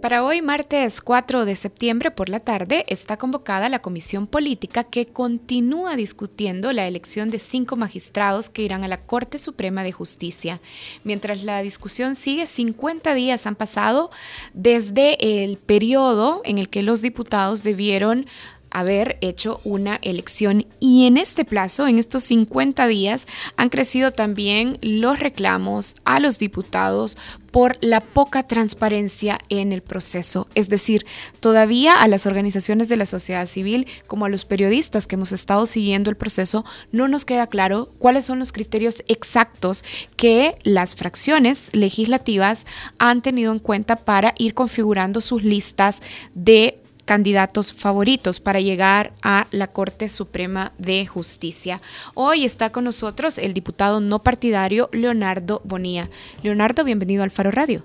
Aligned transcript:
Para 0.00 0.24
hoy, 0.24 0.40
martes 0.40 1.02
4 1.02 1.44
de 1.44 1.54
septiembre 1.54 2.10
por 2.10 2.30
la 2.30 2.40
tarde, 2.40 2.86
está 2.88 3.18
convocada 3.18 3.68
la 3.68 3.82
comisión 3.82 4.26
política 4.26 4.82
que 4.82 5.04
continúa 5.04 5.94
discutiendo 5.94 6.72
la 6.72 6.86
elección 6.86 7.28
de 7.28 7.38
cinco 7.38 7.76
magistrados 7.76 8.48
que 8.48 8.62
irán 8.62 8.82
a 8.82 8.88
la 8.88 9.02
Corte 9.04 9.36
Suprema 9.36 9.84
de 9.84 9.92
Justicia. 9.92 10.58
Mientras 11.04 11.44
la 11.44 11.60
discusión 11.60 12.14
sigue, 12.14 12.46
50 12.46 13.12
días 13.12 13.46
han 13.46 13.56
pasado 13.56 14.10
desde 14.54 15.44
el 15.44 15.58
periodo 15.58 16.40
en 16.46 16.56
el 16.56 16.70
que 16.70 16.82
los 16.82 17.02
diputados 17.02 17.62
debieron 17.62 18.24
haber 18.70 19.18
hecho 19.20 19.60
una 19.64 19.98
elección 20.02 20.66
y 20.78 21.06
en 21.06 21.16
este 21.16 21.44
plazo, 21.44 21.86
en 21.86 21.98
estos 21.98 22.24
50 22.24 22.86
días, 22.86 23.26
han 23.56 23.68
crecido 23.68 24.12
también 24.12 24.78
los 24.82 25.18
reclamos 25.18 25.96
a 26.04 26.20
los 26.20 26.38
diputados 26.38 27.16
por 27.50 27.76
la 27.80 28.00
poca 28.00 28.44
transparencia 28.44 29.38
en 29.48 29.72
el 29.72 29.82
proceso. 29.82 30.48
Es 30.54 30.68
decir, 30.68 31.04
todavía 31.40 32.00
a 32.00 32.08
las 32.08 32.26
organizaciones 32.26 32.88
de 32.88 32.96
la 32.96 33.06
sociedad 33.06 33.46
civil 33.46 33.86
como 34.06 34.24
a 34.24 34.28
los 34.28 34.44
periodistas 34.44 35.06
que 35.06 35.16
hemos 35.16 35.32
estado 35.32 35.66
siguiendo 35.66 36.10
el 36.10 36.16
proceso, 36.16 36.64
no 36.92 37.08
nos 37.08 37.24
queda 37.24 37.46
claro 37.46 37.90
cuáles 37.98 38.24
son 38.24 38.38
los 38.38 38.52
criterios 38.52 39.02
exactos 39.08 39.84
que 40.16 40.54
las 40.62 40.94
fracciones 40.94 41.70
legislativas 41.72 42.66
han 42.98 43.22
tenido 43.22 43.52
en 43.52 43.58
cuenta 43.58 43.96
para 43.96 44.34
ir 44.38 44.54
configurando 44.54 45.20
sus 45.20 45.42
listas 45.42 46.00
de 46.34 46.79
candidatos 47.10 47.72
favoritos 47.72 48.38
para 48.38 48.60
llegar 48.60 49.12
a 49.20 49.48
la 49.50 49.66
Corte 49.66 50.08
Suprema 50.08 50.70
de 50.78 51.08
Justicia. 51.08 51.82
Hoy 52.14 52.44
está 52.44 52.70
con 52.70 52.84
nosotros 52.84 53.38
el 53.38 53.52
diputado 53.52 54.00
no 54.00 54.20
partidario 54.20 54.88
Leonardo 54.92 55.60
Bonía. 55.64 56.08
Leonardo, 56.44 56.84
bienvenido 56.84 57.24
al 57.24 57.32
Faro 57.32 57.50
Radio. 57.50 57.82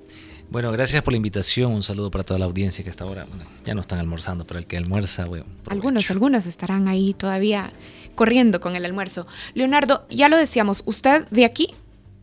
Bueno, 0.52 0.72
gracias 0.72 1.02
por 1.02 1.12
la 1.12 1.18
invitación. 1.18 1.72
Un 1.72 1.82
saludo 1.82 2.12
para 2.12 2.24
toda 2.24 2.38
la 2.38 2.46
audiencia 2.46 2.84
que 2.84 2.92
está 2.92 3.04
ahora, 3.04 3.26
ya 3.64 3.74
no 3.74 3.82
están 3.82 3.98
almorzando, 3.98 4.46
pero 4.46 4.60
el 4.60 4.68
que 4.68 4.78
almuerza, 4.78 5.26
bueno. 5.26 5.46
Algunos, 5.70 6.12
algunos 6.12 6.46
estarán 6.46 6.88
ahí 6.88 7.16
todavía 7.16 7.74
corriendo 8.14 8.62
con 8.62 8.76
el 8.76 8.86
almuerzo. 8.86 9.26
Leonardo, 9.56 10.06
ya 10.12 10.30
lo 10.30 10.38
decíamos, 10.38 10.84
usted 10.86 11.28
de 11.32 11.46
aquí 11.46 11.74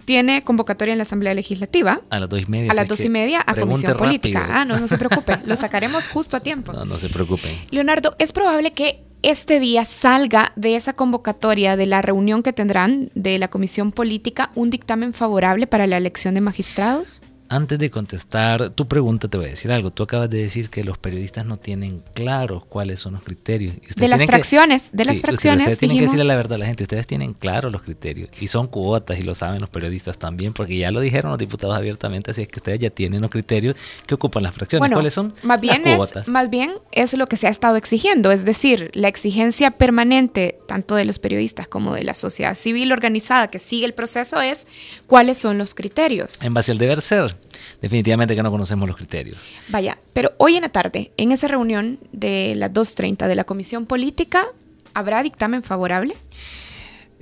tiene 0.04 0.42
convocatoria 0.42 0.92
en 0.92 0.98
la 0.98 1.02
Asamblea 1.02 1.34
Legislativa. 1.34 2.00
A 2.10 2.18
las 2.18 2.28
dos 2.28 2.42
y 2.42 2.46
media. 2.46 2.72
A 2.72 2.74
las 2.74 2.88
dos 2.88 3.00
y 3.00 3.08
media 3.08 3.42
a 3.46 3.54
Comisión 3.54 3.96
Política. 3.96 4.46
Ah, 4.50 4.64
no, 4.64 4.78
no 4.78 4.88
se 4.88 4.98
preocupe, 4.98 5.36
lo 5.46 5.56
sacaremos 5.56 6.08
justo 6.08 6.36
a 6.36 6.40
tiempo. 6.52 6.72
No, 6.72 6.84
no 6.84 6.98
se 6.98 7.08
preocupe. 7.08 7.66
Leonardo, 7.70 8.14
es 8.18 8.32
probable 8.32 8.72
que 8.72 9.04
este 9.22 9.60
día 9.60 9.84
salga 9.84 10.52
de 10.56 10.74
esa 10.74 10.94
convocatoria, 10.94 11.76
de 11.76 11.86
la 11.86 12.02
reunión 12.02 12.42
que 12.42 12.52
tendrán 12.52 13.10
de 13.14 13.38
la 13.38 13.48
Comisión 13.48 13.92
Política, 13.92 14.50
un 14.54 14.70
dictamen 14.70 15.14
favorable 15.14 15.66
para 15.66 15.86
la 15.86 15.96
elección 15.96 16.34
de 16.34 16.40
magistrados? 16.40 17.22
Antes 17.52 17.78
de 17.78 17.90
contestar 17.90 18.70
tu 18.70 18.88
pregunta, 18.88 19.28
te 19.28 19.36
voy 19.36 19.44
a 19.44 19.50
decir 19.50 19.70
algo. 19.72 19.90
Tú 19.90 20.04
acabas 20.04 20.30
de 20.30 20.38
decir 20.38 20.70
que 20.70 20.82
los 20.84 20.96
periodistas 20.96 21.44
no 21.44 21.58
tienen 21.58 22.02
claros 22.14 22.64
cuáles 22.64 22.98
son 22.98 23.12
los 23.12 23.22
criterios. 23.22 23.74
De 23.94 24.08
las 24.08 24.24
fracciones, 24.24 24.88
de 24.90 25.04
las 25.04 25.20
fracciones. 25.20 25.60
Ustedes 25.60 25.78
tienen 25.78 25.98
que 25.98 26.04
decirle 26.04 26.24
la 26.24 26.36
verdad 26.36 26.54
a 26.54 26.58
la 26.58 26.64
gente. 26.64 26.84
Ustedes 26.84 27.06
tienen 27.06 27.34
claros 27.34 27.70
los 27.70 27.82
criterios. 27.82 28.30
Y 28.40 28.46
son 28.46 28.68
cuotas 28.68 29.18
y 29.18 29.22
lo 29.22 29.34
saben 29.34 29.60
los 29.60 29.68
periodistas 29.68 30.16
también, 30.16 30.54
porque 30.54 30.78
ya 30.78 30.90
lo 30.90 31.00
dijeron 31.00 31.30
los 31.30 31.38
diputados 31.38 31.76
abiertamente. 31.76 32.30
Así 32.30 32.40
es 32.40 32.48
que 32.48 32.58
ustedes 32.58 32.78
ya 32.78 32.88
tienen 32.88 33.20
los 33.20 33.30
criterios 33.30 33.76
que 34.06 34.14
ocupan 34.14 34.44
las 34.44 34.54
fracciones. 34.54 34.90
¿Cuáles 34.90 35.12
son? 35.12 35.34
Más 35.42 35.60
bien, 35.60 35.86
Es, 35.86 36.26
más 36.28 36.48
bien 36.48 36.72
es 36.90 37.12
lo 37.12 37.26
que 37.26 37.36
se 37.36 37.48
ha 37.48 37.50
estado 37.50 37.76
exigiendo. 37.76 38.32
Es 38.32 38.46
decir, 38.46 38.90
la 38.94 39.08
exigencia 39.08 39.72
permanente, 39.72 40.58
tanto 40.66 40.94
de 40.94 41.04
los 41.04 41.18
periodistas 41.18 41.68
como 41.68 41.94
de 41.94 42.04
la 42.04 42.14
sociedad 42.14 42.54
civil 42.54 42.92
organizada 42.92 43.48
que 43.48 43.58
sigue 43.58 43.84
el 43.84 43.92
proceso, 43.92 44.40
es 44.40 44.66
cuáles 45.06 45.36
son 45.36 45.58
los 45.58 45.74
criterios. 45.74 46.40
En 46.42 46.54
base 46.54 46.72
al 46.72 46.78
deber 46.78 47.02
ser 47.02 47.41
definitivamente 47.80 48.34
que 48.34 48.42
no 48.42 48.50
conocemos 48.50 48.88
los 48.88 48.96
criterios. 48.96 49.44
Vaya, 49.68 49.98
pero 50.12 50.32
hoy 50.38 50.56
en 50.56 50.62
la 50.62 50.68
tarde, 50.68 51.12
en 51.16 51.32
esa 51.32 51.48
reunión 51.48 51.98
de 52.12 52.54
las 52.56 52.72
2.30 52.72 53.28
de 53.28 53.34
la 53.34 53.44
Comisión 53.44 53.86
Política, 53.86 54.46
¿habrá 54.94 55.22
dictamen 55.22 55.62
favorable? 55.62 56.14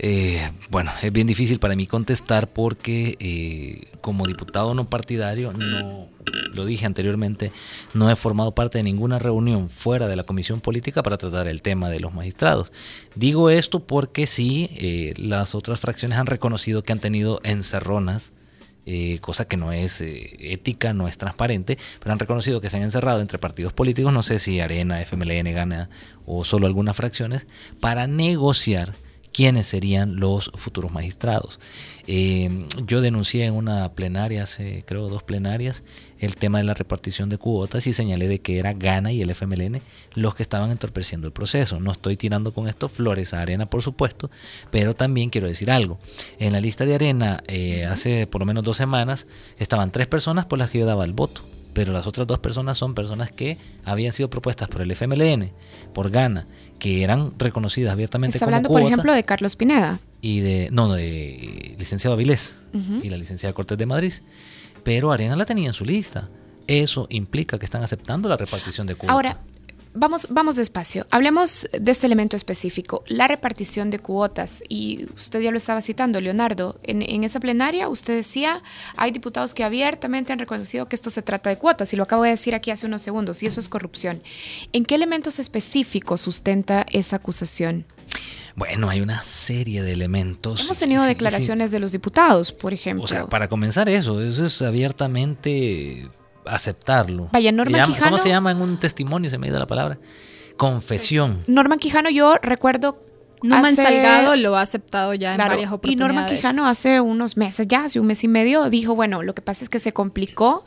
Eh, 0.02 0.50
bueno, 0.70 0.90
es 1.02 1.12
bien 1.12 1.26
difícil 1.26 1.58
para 1.58 1.76
mí 1.76 1.86
contestar 1.86 2.48
porque 2.48 3.16
eh, 3.20 3.90
como 4.00 4.26
diputado 4.26 4.72
no 4.72 4.88
partidario, 4.88 5.52
no 5.52 6.08
lo 6.54 6.64
dije 6.64 6.86
anteriormente, 6.86 7.52
no 7.92 8.10
he 8.10 8.16
formado 8.16 8.54
parte 8.54 8.78
de 8.78 8.84
ninguna 8.84 9.18
reunión 9.18 9.68
fuera 9.68 10.08
de 10.08 10.16
la 10.16 10.22
comisión 10.22 10.62
política 10.62 11.02
para 11.02 11.18
tratar 11.18 11.48
el 11.48 11.60
tema 11.60 11.90
de 11.90 12.00
los 12.00 12.14
magistrados. 12.14 12.72
Digo 13.14 13.50
esto 13.50 13.80
porque 13.80 14.26
sí, 14.26 14.70
eh, 14.72 15.12
las 15.18 15.54
otras 15.54 15.80
fracciones 15.80 16.18
han 16.18 16.26
reconocido 16.26 16.82
que 16.82 16.92
han 16.92 16.98
tenido 16.98 17.40
encerronas 17.44 18.32
eh, 18.86 19.18
cosa 19.20 19.46
que 19.46 19.56
no 19.56 19.72
es 19.72 20.00
eh, 20.00 20.36
ética, 20.40 20.92
no 20.92 21.08
es 21.08 21.18
transparente, 21.18 21.78
pero 21.98 22.12
han 22.12 22.18
reconocido 22.18 22.60
que 22.60 22.70
se 22.70 22.76
han 22.76 22.82
encerrado 22.82 23.20
entre 23.20 23.38
partidos 23.38 23.72
políticos, 23.72 24.12
no 24.12 24.22
sé 24.22 24.38
si 24.38 24.60
Arena, 24.60 25.00
FMLN, 25.02 25.52
Gana 25.52 25.90
o 26.26 26.44
solo 26.44 26.66
algunas 26.66 26.96
fracciones, 26.96 27.46
para 27.80 28.06
negociar 28.06 28.94
quiénes 29.32 29.66
serían 29.66 30.16
los 30.16 30.50
futuros 30.54 30.92
magistrados. 30.92 31.60
Eh, 32.06 32.66
yo 32.86 33.00
denuncié 33.00 33.44
en 33.46 33.54
una 33.54 33.92
plenaria, 33.92 34.42
hace 34.42 34.84
creo 34.86 35.08
dos 35.08 35.22
plenarias, 35.22 35.82
el 36.18 36.36
tema 36.36 36.58
de 36.58 36.64
la 36.64 36.74
repartición 36.74 37.28
de 37.28 37.38
cuotas 37.38 37.86
y 37.86 37.92
señalé 37.92 38.28
de 38.28 38.40
que 38.40 38.58
era 38.58 38.72
Gana 38.72 39.12
y 39.12 39.22
el 39.22 39.30
FMLN 39.30 39.80
los 40.14 40.34
que 40.34 40.42
estaban 40.42 40.70
entorpeciendo 40.70 41.26
el 41.26 41.32
proceso. 41.32 41.80
No 41.80 41.92
estoy 41.92 42.16
tirando 42.16 42.52
con 42.52 42.68
esto 42.68 42.88
flores 42.88 43.32
a 43.32 43.40
Arena, 43.40 43.66
por 43.66 43.82
supuesto, 43.82 44.30
pero 44.70 44.94
también 44.94 45.30
quiero 45.30 45.46
decir 45.46 45.70
algo. 45.70 45.98
En 46.38 46.52
la 46.52 46.60
lista 46.60 46.84
de 46.84 46.94
Arena, 46.94 47.42
eh, 47.46 47.84
hace 47.84 48.26
por 48.26 48.40
lo 48.40 48.46
menos 48.46 48.64
dos 48.64 48.76
semanas, 48.76 49.26
estaban 49.58 49.92
tres 49.92 50.08
personas 50.08 50.46
por 50.46 50.58
las 50.58 50.70
que 50.70 50.80
yo 50.80 50.86
daba 50.86 51.04
el 51.04 51.12
voto 51.12 51.42
pero 51.72 51.92
las 51.92 52.06
otras 52.06 52.26
dos 52.26 52.38
personas 52.38 52.78
son 52.78 52.94
personas 52.94 53.30
que 53.30 53.58
habían 53.84 54.12
sido 54.12 54.30
propuestas 54.30 54.68
por 54.68 54.82
el 54.82 54.90
FMLN, 54.90 55.52
por 55.94 56.10
Gana, 56.10 56.46
que 56.80 57.04
eran 57.04 57.34
reconocidas 57.38 57.92
abiertamente 57.92 58.38
Está 58.38 58.46
hablando, 58.46 58.70
por 58.70 58.82
ejemplo, 58.82 59.12
de 59.12 59.22
Carlos 59.22 59.54
Pineda. 59.54 60.00
Y 60.20 60.40
de, 60.40 60.68
no, 60.72 60.92
de 60.92 61.76
licenciado 61.78 62.14
Avilés 62.14 62.56
y 63.02 63.08
la 63.08 63.16
licenciada 63.16 63.52
Cortés 63.52 63.78
de 63.78 63.86
Madrid 63.86 64.12
pero 64.82 65.12
Arena 65.12 65.36
la 65.36 65.44
tenía 65.44 65.68
en 65.68 65.72
su 65.72 65.84
lista. 65.84 66.28
Eso 66.66 67.06
implica 67.10 67.58
que 67.58 67.64
están 67.64 67.82
aceptando 67.82 68.28
la 68.28 68.36
repartición 68.36 68.86
de 68.86 68.94
cuotas. 68.94 69.14
Ahora, 69.14 69.38
vamos, 69.94 70.28
vamos 70.30 70.56
despacio. 70.56 71.06
Hablemos 71.10 71.68
de 71.72 71.90
este 71.90 72.06
elemento 72.06 72.36
específico, 72.36 73.02
la 73.06 73.28
repartición 73.28 73.90
de 73.90 73.98
cuotas. 73.98 74.62
Y 74.68 75.06
usted 75.16 75.40
ya 75.40 75.50
lo 75.50 75.56
estaba 75.56 75.80
citando, 75.80 76.20
Leonardo. 76.20 76.80
En, 76.82 77.02
en, 77.02 77.24
esa 77.24 77.40
plenaria 77.40 77.88
usted 77.88 78.14
decía, 78.14 78.62
hay 78.96 79.10
diputados 79.10 79.54
que 79.54 79.64
abiertamente 79.64 80.32
han 80.32 80.38
reconocido 80.38 80.88
que 80.88 80.96
esto 80.96 81.10
se 81.10 81.22
trata 81.22 81.50
de 81.50 81.58
cuotas. 81.58 81.92
Y 81.92 81.96
lo 81.96 82.04
acabo 82.04 82.22
de 82.22 82.30
decir 82.30 82.54
aquí 82.54 82.70
hace 82.70 82.86
unos 82.86 83.02
segundos, 83.02 83.42
y 83.42 83.46
eso 83.46 83.60
es 83.60 83.68
corrupción. 83.68 84.22
¿En 84.72 84.84
qué 84.84 84.94
elementos 84.94 85.38
específicos 85.38 86.20
sustenta 86.20 86.86
esa 86.90 87.16
acusación? 87.16 87.84
Bueno, 88.56 88.90
hay 88.90 89.00
una 89.00 89.22
serie 89.24 89.82
de 89.82 89.92
elementos. 89.92 90.60
Hemos 90.60 90.78
tenido 90.78 91.04
declaraciones 91.04 91.70
de 91.70 91.80
los 91.80 91.92
diputados, 91.92 92.52
por 92.52 92.74
ejemplo. 92.74 93.04
O 93.04 93.08
sea, 93.08 93.26
para 93.26 93.48
comenzar 93.48 93.88
eso, 93.88 94.20
eso 94.20 94.44
es 94.44 94.60
abiertamente 94.62 96.08
aceptarlo. 96.46 97.28
Vaya, 97.32 97.52
Norman 97.52 97.86
Quijano. 97.86 98.10
¿Cómo 98.10 98.22
se 98.22 98.28
llama 98.28 98.50
en 98.52 98.60
un 98.60 98.78
testimonio? 98.78 99.30
Se 99.30 99.38
me 99.38 99.46
ha 99.46 99.50
ido 99.50 99.58
la 99.58 99.66
palabra. 99.66 99.98
Confesión. 100.56 101.42
Norman 101.46 101.78
Quijano, 101.78 102.10
yo 102.10 102.36
recuerdo 102.42 103.02
Norman 103.42 103.76
Salgado 103.76 104.36
lo 104.36 104.56
ha 104.56 104.62
aceptado 104.62 105.14
ya 105.14 105.32
en 105.32 105.38
varias 105.38 105.72
oportunidades. 105.72 106.12
Y 106.12 106.14
Norman 106.14 106.26
Quijano 106.26 106.66
hace 106.66 107.00
unos 107.00 107.36
meses, 107.36 107.66
ya 107.68 107.84
hace 107.84 108.00
un 108.00 108.06
mes 108.06 108.22
y 108.24 108.28
medio, 108.28 108.68
dijo, 108.70 108.94
bueno, 108.94 109.22
lo 109.22 109.34
que 109.34 109.42
pasa 109.42 109.64
es 109.64 109.70
que 109.70 109.78
se 109.78 109.92
complicó 109.92 110.64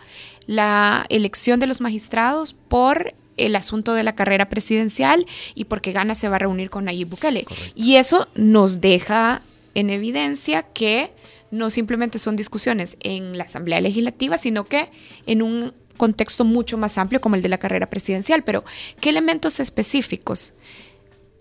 la 0.47 1.05
elección 1.09 1.59
de 1.59 1.67
los 1.67 1.81
magistrados 1.81 2.53
por 2.53 3.13
el 3.37 3.55
asunto 3.55 3.93
de 3.93 4.03
la 4.03 4.15
carrera 4.15 4.49
presidencial 4.49 5.25
y 5.55 5.65
porque 5.65 5.91
Gana 5.91 6.15
se 6.15 6.29
va 6.29 6.35
a 6.35 6.39
reunir 6.39 6.69
con 6.69 6.85
Nayib 6.85 7.09
Bukele. 7.09 7.45
Y 7.75 7.95
eso 7.95 8.27
nos 8.35 8.81
deja 8.81 9.41
en 9.75 9.89
evidencia 9.89 10.63
que 10.63 11.13
no 11.53 11.69
simplemente 11.69 12.17
son 12.17 12.35
discusiones 12.35 12.97
en 13.01 13.37
la 13.37 13.43
Asamblea 13.43 13.79
Legislativa, 13.79 14.37
sino 14.39 14.65
que 14.65 14.89
en 15.27 15.43
un 15.43 15.71
contexto 15.97 16.43
mucho 16.43 16.79
más 16.79 16.97
amplio 16.97 17.21
como 17.21 17.35
el 17.35 17.43
de 17.43 17.49
la 17.49 17.59
carrera 17.59 17.91
presidencial. 17.91 18.43
Pero, 18.43 18.63
¿qué 18.99 19.09
elementos 19.09 19.59
específicos? 19.59 20.53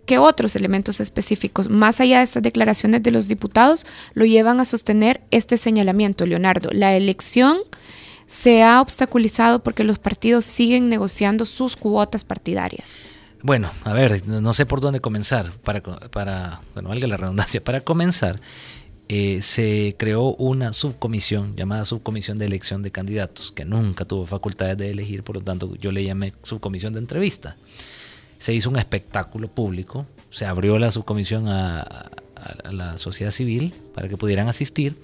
¿Qué 0.05 0.19
otros 0.19 0.55
elementos 0.55 1.01
específicos, 1.01 1.71
más 1.71 2.01
allá 2.01 2.19
de 2.19 2.25
estas 2.25 2.43
declaraciones 2.43 3.03
de 3.03 3.11
los 3.11 3.27
diputados, 3.27 3.87
lo 4.13 4.27
llevan 4.27 4.61
a 4.61 4.67
sostener 4.67 5.23
este 5.31 5.57
señalamiento, 5.57 6.27
Leonardo? 6.27 6.69
La 6.73 6.95
elección 6.95 7.59
se 8.27 8.63
ha 8.63 8.83
obstaculizado 8.83 9.63
porque 9.63 9.83
los 9.83 9.99
partidos 9.99 10.45
siguen 10.45 10.91
negociando 10.91 11.47
sus 11.47 11.75
cuotas 11.75 12.25
partidarias. 12.25 13.05
Bueno, 13.43 13.71
a 13.85 13.95
ver, 13.95 14.27
no 14.27 14.53
sé 14.53 14.67
por 14.67 14.83
dónde 14.83 15.01
comenzar. 15.01 15.53
Para, 15.65 15.83
para 15.83 16.61
bueno, 16.75 16.91
valga 16.91 17.09
la 17.09 17.17
redundancia, 17.17 17.65
para 17.65 17.81
comenzar, 17.81 18.41
eh, 19.15 19.43
se 19.43 19.95
creó 19.99 20.35
una 20.37 20.73
subcomisión 20.73 21.55
llamada 21.55 21.85
Subcomisión 21.85 22.39
de 22.39 22.47
Elección 22.47 22.83
de 22.83 22.91
Candidatos, 22.91 23.53
que 23.53 23.67
nunca 23.67 24.07
tuvo 24.07 24.25
facultades 24.25 24.79
de 24.79 24.91
elegir, 24.91 25.23
por 25.23 25.37
lo 25.37 25.43
tanto 25.43 25.77
yo 25.77 25.93
le 25.93 26.03
llamé 26.03 26.33
Subcomisión 26.43 26.95
de 26.95 27.01
Entrevista. 27.01 27.59
Se 28.39 28.55
hizo 28.55 28.71
un 28.71 28.79
espectáculo 28.79 29.49
público, 29.49 30.07
se 30.31 30.47
abrió 30.47 30.79
la 30.79 30.91
subcomisión 30.91 31.49
a, 31.49 31.81
a 31.83 32.73
la 32.73 32.97
sociedad 32.97 33.33
civil 33.33 33.75
para 33.95 34.09
que 34.09 34.17
pudieran 34.17 34.49
asistir. 34.49 34.97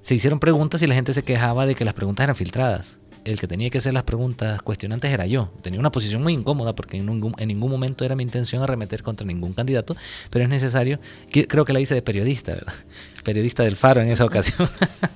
Se 0.00 0.14
hicieron 0.14 0.40
preguntas 0.40 0.80
y 0.80 0.86
la 0.86 0.94
gente 0.94 1.12
se 1.12 1.22
quejaba 1.22 1.66
de 1.66 1.74
que 1.74 1.84
las 1.84 1.92
preguntas 1.92 2.24
eran 2.24 2.36
filtradas 2.36 2.96
el 3.26 3.40
que 3.40 3.48
tenía 3.48 3.70
que 3.70 3.78
hacer 3.78 3.92
las 3.92 4.04
preguntas 4.04 4.62
cuestionantes 4.62 5.12
era 5.12 5.26
yo. 5.26 5.50
Tenía 5.60 5.80
una 5.80 5.90
posición 5.90 6.22
muy 6.22 6.32
incómoda 6.32 6.74
porque 6.74 6.96
en 6.96 7.06
ningún, 7.06 7.34
en 7.38 7.48
ningún 7.48 7.70
momento 7.70 8.04
era 8.04 8.14
mi 8.14 8.22
intención 8.22 8.62
arremeter 8.62 9.02
contra 9.02 9.26
ningún 9.26 9.52
candidato, 9.52 9.96
pero 10.30 10.44
es 10.44 10.48
necesario, 10.48 11.00
creo 11.30 11.64
que 11.64 11.72
la 11.72 11.80
hice 11.80 11.94
de 11.94 12.02
periodista, 12.02 12.54
¿verdad? 12.54 12.72
periodista 13.24 13.64
del 13.64 13.74
Faro 13.76 14.00
en 14.00 14.08
esa 14.08 14.24
ocasión. 14.24 14.70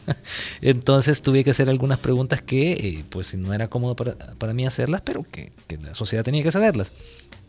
Entonces 0.61 1.23
tuve 1.23 1.45
que 1.45 1.51
hacer 1.51 1.71
algunas 1.71 2.01
preguntas 2.01 2.43
que 2.43 2.73
eh, 2.73 3.05
pues 3.11 3.35
no 3.35 3.55
era 3.55 3.69
cómodo 3.69 3.95
para, 3.95 4.53
mí 4.55 4.67
hacerlas, 4.67 5.03
pero 5.03 5.25
que, 5.31 5.53
la 5.81 5.95
sociedad 5.95 6.25
tenía 6.25 6.43
que 6.43 6.51
saberlas. 6.51 6.93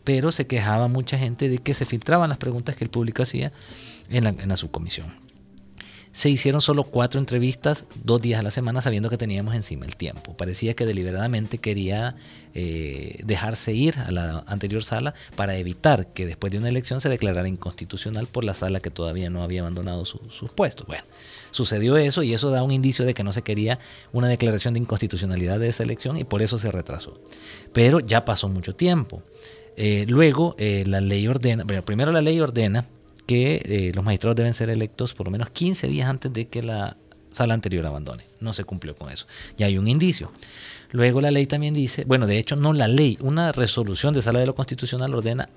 Pero 0.04 0.30
se 0.30 0.46
quejaba 0.46 0.86
mucha 0.86 1.18
gente 1.18 1.48
de 1.48 1.58
que 1.58 1.74
se 1.74 1.84
filtraban 1.84 2.28
las 2.28 2.38
preguntas 2.38 2.76
que 2.76 2.84
el 2.84 2.90
público 2.90 3.24
hacía 3.24 3.52
en 4.10 4.24
la, 4.24 4.30
en 4.30 4.48
la 4.48 4.56
subcomisión 4.56 5.31
se 6.12 6.28
hicieron 6.28 6.60
solo 6.60 6.84
cuatro 6.84 7.18
entrevistas 7.18 7.86
dos 8.04 8.20
días 8.20 8.38
a 8.38 8.42
la 8.42 8.50
semana 8.50 8.82
sabiendo 8.82 9.08
que 9.08 9.16
teníamos 9.16 9.54
encima 9.54 9.86
el 9.86 9.96
tiempo. 9.96 10.36
Parecía 10.36 10.74
que 10.74 10.84
deliberadamente 10.84 11.56
quería 11.58 12.16
eh, 12.54 13.20
dejarse 13.24 13.72
ir 13.72 13.98
a 13.98 14.10
la 14.10 14.44
anterior 14.46 14.84
sala 14.84 15.14
para 15.36 15.56
evitar 15.56 16.08
que 16.08 16.26
después 16.26 16.52
de 16.52 16.58
una 16.58 16.68
elección 16.68 17.00
se 17.00 17.08
declarara 17.08 17.48
inconstitucional 17.48 18.26
por 18.26 18.44
la 18.44 18.52
sala 18.52 18.80
que 18.80 18.90
todavía 18.90 19.30
no 19.30 19.42
había 19.42 19.62
abandonado 19.62 20.04
sus 20.04 20.50
puestos. 20.54 20.86
Bueno, 20.86 21.04
sucedió 21.50 21.96
eso 21.96 22.22
y 22.22 22.34
eso 22.34 22.50
da 22.50 22.62
un 22.62 22.72
indicio 22.72 23.06
de 23.06 23.14
que 23.14 23.24
no 23.24 23.32
se 23.32 23.42
quería 23.42 23.78
una 24.12 24.28
declaración 24.28 24.74
de 24.74 24.80
inconstitucionalidad 24.80 25.58
de 25.58 25.68
esa 25.68 25.82
elección 25.82 26.18
y 26.18 26.24
por 26.24 26.42
eso 26.42 26.58
se 26.58 26.70
retrasó. 26.70 27.18
Pero 27.72 28.00
ya 28.00 28.26
pasó 28.26 28.50
mucho 28.50 28.74
tiempo. 28.74 29.22
Eh, 29.78 30.04
luego 30.06 30.54
eh, 30.58 30.84
la 30.86 31.00
ley 31.00 31.26
ordena, 31.26 31.64
primero 31.64 32.12
la 32.12 32.20
ley 32.20 32.38
ordena 32.38 32.86
que 33.26 33.62
eh, 33.64 33.92
los 33.94 34.04
magistrados 34.04 34.36
deben 34.36 34.54
ser 34.54 34.70
electos 34.70 35.14
por 35.14 35.26
lo 35.26 35.30
menos 35.30 35.50
15 35.50 35.88
días 35.88 36.08
antes 36.08 36.32
de 36.32 36.48
que 36.48 36.62
la 36.62 36.96
sala 37.30 37.54
anterior 37.54 37.84
abandone. 37.86 38.24
No 38.40 38.54
se 38.54 38.64
cumplió 38.64 38.94
con 38.94 39.10
eso. 39.10 39.26
Ya 39.56 39.66
hay 39.66 39.78
un 39.78 39.88
indicio. 39.88 40.30
Luego 40.90 41.20
la 41.20 41.30
ley 41.30 41.46
también 41.46 41.74
dice, 41.74 42.04
bueno, 42.04 42.26
de 42.26 42.38
hecho 42.38 42.56
no 42.56 42.72
la 42.72 42.88
ley, 42.88 43.16
una 43.20 43.52
resolución 43.52 44.14
de 44.14 44.22
sala 44.22 44.40
de 44.40 44.46
lo 44.46 44.54
constitucional 44.54 45.14
ordena 45.14 45.48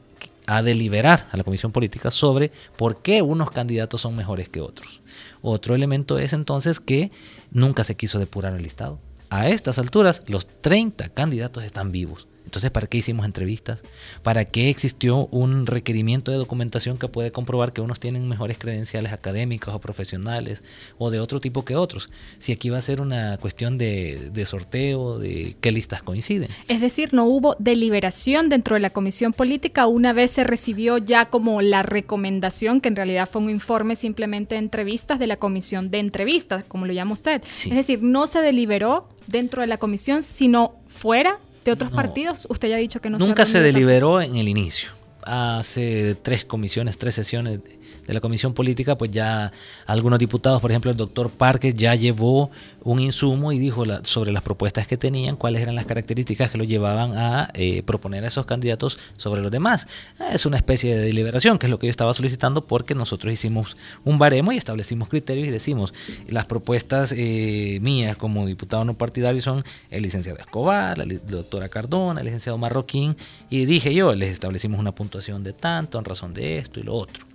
a 0.47 0.61
deliberar 0.61 1.27
a 1.31 1.37
la 1.37 1.43
comisión 1.43 1.71
política 1.71 2.11
sobre 2.11 2.51
por 2.77 3.01
qué 3.01 3.21
unos 3.21 3.51
candidatos 3.51 4.01
son 4.01 4.15
mejores 4.15 4.47
que 4.49 4.61
otros. 4.61 5.01
Otro 5.41 5.75
elemento 5.75 6.19
es 6.19 6.33
entonces 6.33 6.79
que 6.79 7.11
nunca 7.51 7.83
se 7.83 7.95
quiso 7.95 8.19
depurar 8.19 8.53
el 8.53 8.63
listado. 8.63 8.99
A 9.29 9.49
estas 9.49 9.79
alturas, 9.79 10.21
los 10.27 10.47
30 10.61 11.09
candidatos 11.09 11.63
están 11.63 11.91
vivos. 11.91 12.27
Entonces, 12.45 12.71
¿para 12.71 12.87
qué 12.87 12.99
hicimos 12.99 13.25
entrevistas? 13.25 13.83
¿Para 14.23 14.45
qué 14.45 14.69
existió 14.69 15.27
un 15.27 15.65
requerimiento 15.65 16.31
de 16.31 16.37
documentación 16.37 16.97
que 16.97 17.07
puede 17.07 17.31
comprobar 17.31 17.73
que 17.73 17.81
unos 17.81 17.99
tienen 17.99 18.27
mejores 18.27 18.57
credenciales 18.57 19.11
académicas 19.11 19.73
o 19.73 19.79
profesionales 19.79 20.63
o 20.97 21.11
de 21.11 21.19
otro 21.19 21.41
tipo 21.41 21.65
que 21.65 21.75
otros? 21.75 22.09
Si 22.37 22.51
aquí 22.51 22.69
va 22.69 22.77
a 22.77 22.81
ser 22.81 23.01
una 23.01 23.37
cuestión 23.37 23.77
de, 23.77 24.45
sorteo, 24.45 25.19
de 25.19 25.57
qué 25.59 25.71
listas 25.71 26.03
coinciden. 26.03 26.49
Es 26.67 26.81
decir, 26.81 27.13
no 27.13 27.25
hubo 27.25 27.55
deliberación 27.59 28.49
dentro 28.49 28.75
de 28.75 28.79
la 28.79 28.91
comisión 28.91 29.33
política 29.33 29.87
una 29.87 30.13
vez 30.13 30.31
se 30.31 30.43
recibió 30.43 30.97
ya 30.97 31.25
como 31.25 31.61
la 31.61 31.83
recomendación, 31.83 32.79
que 32.79 32.89
en 32.89 32.95
realidad 32.95 33.27
fue 33.29 33.41
un 33.41 33.49
informe 33.49 33.95
simplemente 33.95 34.55
de 34.55 34.59
entrevistas 34.59 35.19
de 35.19 35.27
la 35.27 35.37
comisión 35.37 35.89
de 35.89 35.99
entrevistas, 35.99 36.63
como 36.63 36.85
lo 36.85 36.93
llama 36.93 37.13
usted. 37.13 37.41
Es 37.53 37.69
decir, 37.69 38.01
no 38.01 38.27
se 38.27 38.39
deliberó 38.39 39.09
dentro 39.27 39.61
de 39.61 39.67
la 39.67 39.77
comisión, 39.77 40.21
sino 40.21 40.75
fuera 40.87 41.39
de 41.65 41.71
otros 41.73 41.91
partidos? 41.91 42.47
Usted 42.49 42.69
ya 42.69 42.75
ha 42.75 42.79
dicho 42.79 43.01
que 43.01 43.09
no 43.09 43.17
Nunca 43.17 43.45
se 43.45 43.61
deliberó 43.61 44.21
en 44.21 44.37
el 44.37 44.47
inicio. 44.47 44.89
Hace 45.23 46.15
tres 46.21 46.45
comisiones, 46.45 46.97
tres 46.97 47.15
sesiones 47.15 47.59
de 48.05 48.13
la 48.13 48.19
Comisión 48.19 48.53
Política, 48.53 48.97
pues 48.97 49.11
ya 49.11 49.51
algunos 49.85 50.19
diputados, 50.19 50.61
por 50.61 50.71
ejemplo 50.71 50.91
el 50.91 50.97
doctor 50.97 51.29
Parker, 51.29 51.73
ya 51.73 51.95
llevó 51.95 52.51
un 52.83 52.99
insumo 52.99 53.51
y 53.51 53.57
dijo 53.57 53.83
sobre 54.03 54.31
las 54.31 54.43
propuestas 54.43 54.87
que 54.87 54.95
tenían, 54.95 55.35
cuáles 55.35 55.63
eran 55.63 55.75
las 55.75 55.85
características 55.85 56.51
que 56.51 56.57
lo 56.57 56.63
llevaban 56.63 57.17
a 57.17 57.49
eh, 57.55 57.81
proponer 57.83 58.23
a 58.23 58.27
esos 58.27 58.45
candidatos 58.45 58.99
sobre 59.17 59.41
los 59.41 59.51
demás. 59.51 59.87
Es 60.31 60.45
una 60.45 60.57
especie 60.57 60.95
de 60.95 61.01
deliberación, 61.01 61.57
que 61.57 61.65
es 61.65 61.71
lo 61.71 61.79
que 61.79 61.87
yo 61.87 61.91
estaba 61.91 62.13
solicitando, 62.13 62.65
porque 62.65 62.93
nosotros 62.93 63.33
hicimos 63.33 63.75
un 64.03 64.19
baremo 64.19 64.51
y 64.51 64.57
establecimos 64.57 65.09
criterios 65.09 65.47
y 65.47 65.51
decimos, 65.51 65.93
las 66.27 66.45
propuestas 66.45 67.11
eh, 67.17 67.79
mías 67.81 68.15
como 68.17 68.45
diputado 68.45 68.85
no 68.85 68.93
partidario 68.93 69.41
son 69.41 69.63
el 69.89 70.03
licenciado 70.03 70.37
Escobar, 70.37 70.97
la 70.97 71.05
doctora 71.05 71.69
Cardona, 71.69 72.21
el 72.21 72.25
licenciado 72.25 72.57
Marroquín, 72.59 73.17
y 73.49 73.65
dije 73.65 73.93
yo, 73.95 74.13
les 74.13 74.29
establecimos 74.29 74.79
una 74.79 74.93
puntuación 74.93 75.43
de 75.43 75.53
tanto 75.53 75.97
en 75.97 76.05
razón 76.05 76.35
de 76.35 76.59
esto 76.59 76.79
y 76.79 76.83
lo 76.83 76.93
otro. 76.93 77.25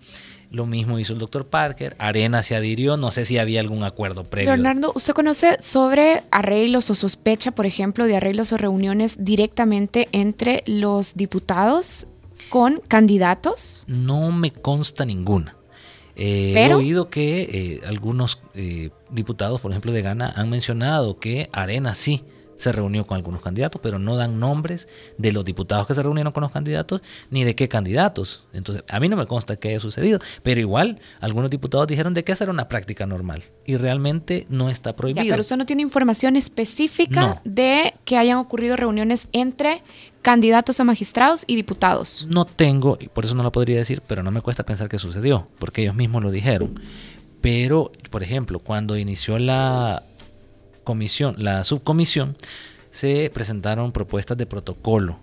Lo 0.50 0.66
mismo 0.66 0.98
hizo 0.98 1.12
el 1.12 1.20
doctor 1.20 1.46
Parker. 1.46 1.94
Arena 1.98 2.42
se 2.42 2.56
adhirió. 2.56 2.96
No 2.96 3.12
sé 3.12 3.24
si 3.24 3.38
había 3.38 3.60
algún 3.60 3.84
acuerdo 3.84 4.24
previo. 4.24 4.54
Leonardo, 4.54 4.92
¿usted 4.96 5.12
conoce 5.12 5.56
sobre 5.62 6.24
arreglos 6.32 6.90
o 6.90 6.96
sospecha, 6.96 7.52
por 7.52 7.66
ejemplo, 7.66 8.06
de 8.06 8.16
arreglos 8.16 8.52
o 8.52 8.56
reuniones 8.56 9.24
directamente 9.24 10.08
entre 10.10 10.64
los 10.66 11.14
diputados 11.14 12.08
con 12.48 12.80
candidatos? 12.88 13.84
No 13.86 14.32
me 14.32 14.50
consta 14.52 15.04
ninguna. 15.04 15.56
Eh, 16.16 16.54
he 16.56 16.74
oído 16.74 17.08
que 17.08 17.42
eh, 17.42 17.80
algunos 17.86 18.42
eh, 18.54 18.90
diputados, 19.10 19.60
por 19.60 19.70
ejemplo, 19.70 19.92
de 19.92 20.02
Ghana, 20.02 20.32
han 20.36 20.50
mencionado 20.50 21.18
que 21.18 21.48
Arena 21.52 21.94
sí 21.94 22.24
se 22.60 22.72
reunió 22.72 23.06
con 23.06 23.16
algunos 23.16 23.42
candidatos, 23.42 23.80
pero 23.82 23.98
no 23.98 24.16
dan 24.16 24.38
nombres 24.38 24.88
de 25.18 25.32
los 25.32 25.44
diputados 25.44 25.86
que 25.86 25.94
se 25.94 26.02
reunieron 26.02 26.32
con 26.32 26.42
los 26.42 26.52
candidatos 26.52 27.02
ni 27.30 27.44
de 27.44 27.54
qué 27.54 27.68
candidatos. 27.68 28.44
Entonces, 28.52 28.84
a 28.88 29.00
mí 29.00 29.08
no 29.08 29.16
me 29.16 29.26
consta 29.26 29.56
que 29.56 29.70
haya 29.70 29.80
sucedido, 29.80 30.18
pero 30.42 30.60
igual 30.60 31.00
algunos 31.20 31.50
diputados 31.50 31.86
dijeron 31.86 32.14
de 32.14 32.24
que 32.24 32.32
esa 32.32 32.44
era 32.44 32.52
una 32.52 32.68
práctica 32.68 33.06
normal 33.06 33.42
y 33.64 33.76
realmente 33.76 34.46
no 34.48 34.68
está 34.68 34.94
prohibido. 34.94 35.26
pero 35.28 35.40
usted 35.40 35.56
no 35.56 35.66
tiene 35.66 35.82
información 35.82 36.36
específica 36.36 37.40
de 37.44 37.94
que 38.04 38.16
hayan 38.16 38.38
ocurrido 38.38 38.76
reuniones 38.76 39.28
entre 39.32 39.82
candidatos 40.22 40.80
a 40.80 40.84
magistrados 40.84 41.44
y 41.46 41.56
diputados. 41.56 42.26
No 42.28 42.44
tengo, 42.44 42.98
y 43.00 43.08
por 43.08 43.24
eso 43.24 43.34
no 43.34 43.42
lo 43.42 43.52
podría 43.52 43.78
decir, 43.78 44.02
pero 44.06 44.22
no 44.22 44.30
me 44.30 44.42
cuesta 44.42 44.64
pensar 44.64 44.88
que 44.88 44.98
sucedió, 44.98 45.48
porque 45.58 45.82
ellos 45.82 45.94
mismos 45.94 46.22
lo 46.22 46.30
dijeron. 46.30 46.80
Pero, 47.40 47.90
por 48.10 48.22
ejemplo, 48.22 48.58
cuando 48.58 48.98
inició 48.98 49.38
la 49.38 50.02
comisión, 50.84 51.34
la 51.38 51.64
subcomisión, 51.64 52.36
se 52.90 53.30
presentaron 53.32 53.92
propuestas 53.92 54.36
de 54.36 54.46
protocolo 54.46 55.18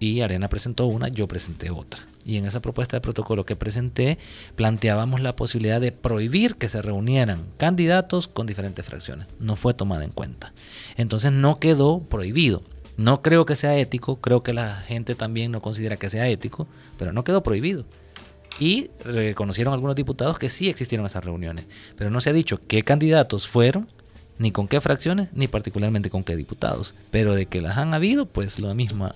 y 0.00 0.20
Arena 0.20 0.48
presentó 0.48 0.86
una, 0.86 1.08
yo 1.08 1.28
presenté 1.28 1.70
otra. 1.70 2.06
Y 2.24 2.38
en 2.38 2.46
esa 2.46 2.60
propuesta 2.60 2.96
de 2.96 3.02
protocolo 3.02 3.44
que 3.44 3.54
presenté 3.54 4.18
planteábamos 4.56 5.20
la 5.20 5.36
posibilidad 5.36 5.80
de 5.80 5.92
prohibir 5.92 6.56
que 6.56 6.68
se 6.68 6.80
reunieran 6.80 7.42
candidatos 7.58 8.28
con 8.28 8.46
diferentes 8.46 8.84
fracciones. 8.84 9.28
No 9.40 9.56
fue 9.56 9.74
tomada 9.74 10.04
en 10.04 10.10
cuenta. 10.10 10.52
Entonces 10.96 11.32
no 11.32 11.58
quedó 11.60 12.00
prohibido. 12.00 12.62
No 12.96 13.22
creo 13.22 13.44
que 13.44 13.56
sea 13.56 13.76
ético, 13.76 14.16
creo 14.16 14.42
que 14.42 14.52
la 14.52 14.76
gente 14.76 15.14
también 15.14 15.50
no 15.50 15.60
considera 15.60 15.96
que 15.96 16.08
sea 16.08 16.28
ético, 16.28 16.66
pero 16.96 17.12
no 17.12 17.24
quedó 17.24 17.42
prohibido. 17.42 17.84
Y 18.60 18.90
reconocieron 19.04 19.74
algunos 19.74 19.96
diputados 19.96 20.38
que 20.38 20.48
sí 20.48 20.68
existieron 20.68 21.06
esas 21.06 21.24
reuniones, 21.24 21.66
pero 21.96 22.10
no 22.10 22.20
se 22.20 22.30
ha 22.30 22.32
dicho 22.32 22.60
qué 22.68 22.82
candidatos 22.84 23.48
fueron 23.48 23.88
ni 24.38 24.50
con 24.50 24.68
qué 24.68 24.80
fracciones, 24.80 25.32
ni 25.32 25.48
particularmente 25.48 26.10
con 26.10 26.24
qué 26.24 26.36
diputados. 26.36 26.94
Pero 27.10 27.34
de 27.34 27.46
que 27.46 27.60
las 27.60 27.78
han 27.78 27.94
habido, 27.94 28.26
pues 28.26 28.58
lo 28.58 28.74
misma, 28.74 29.14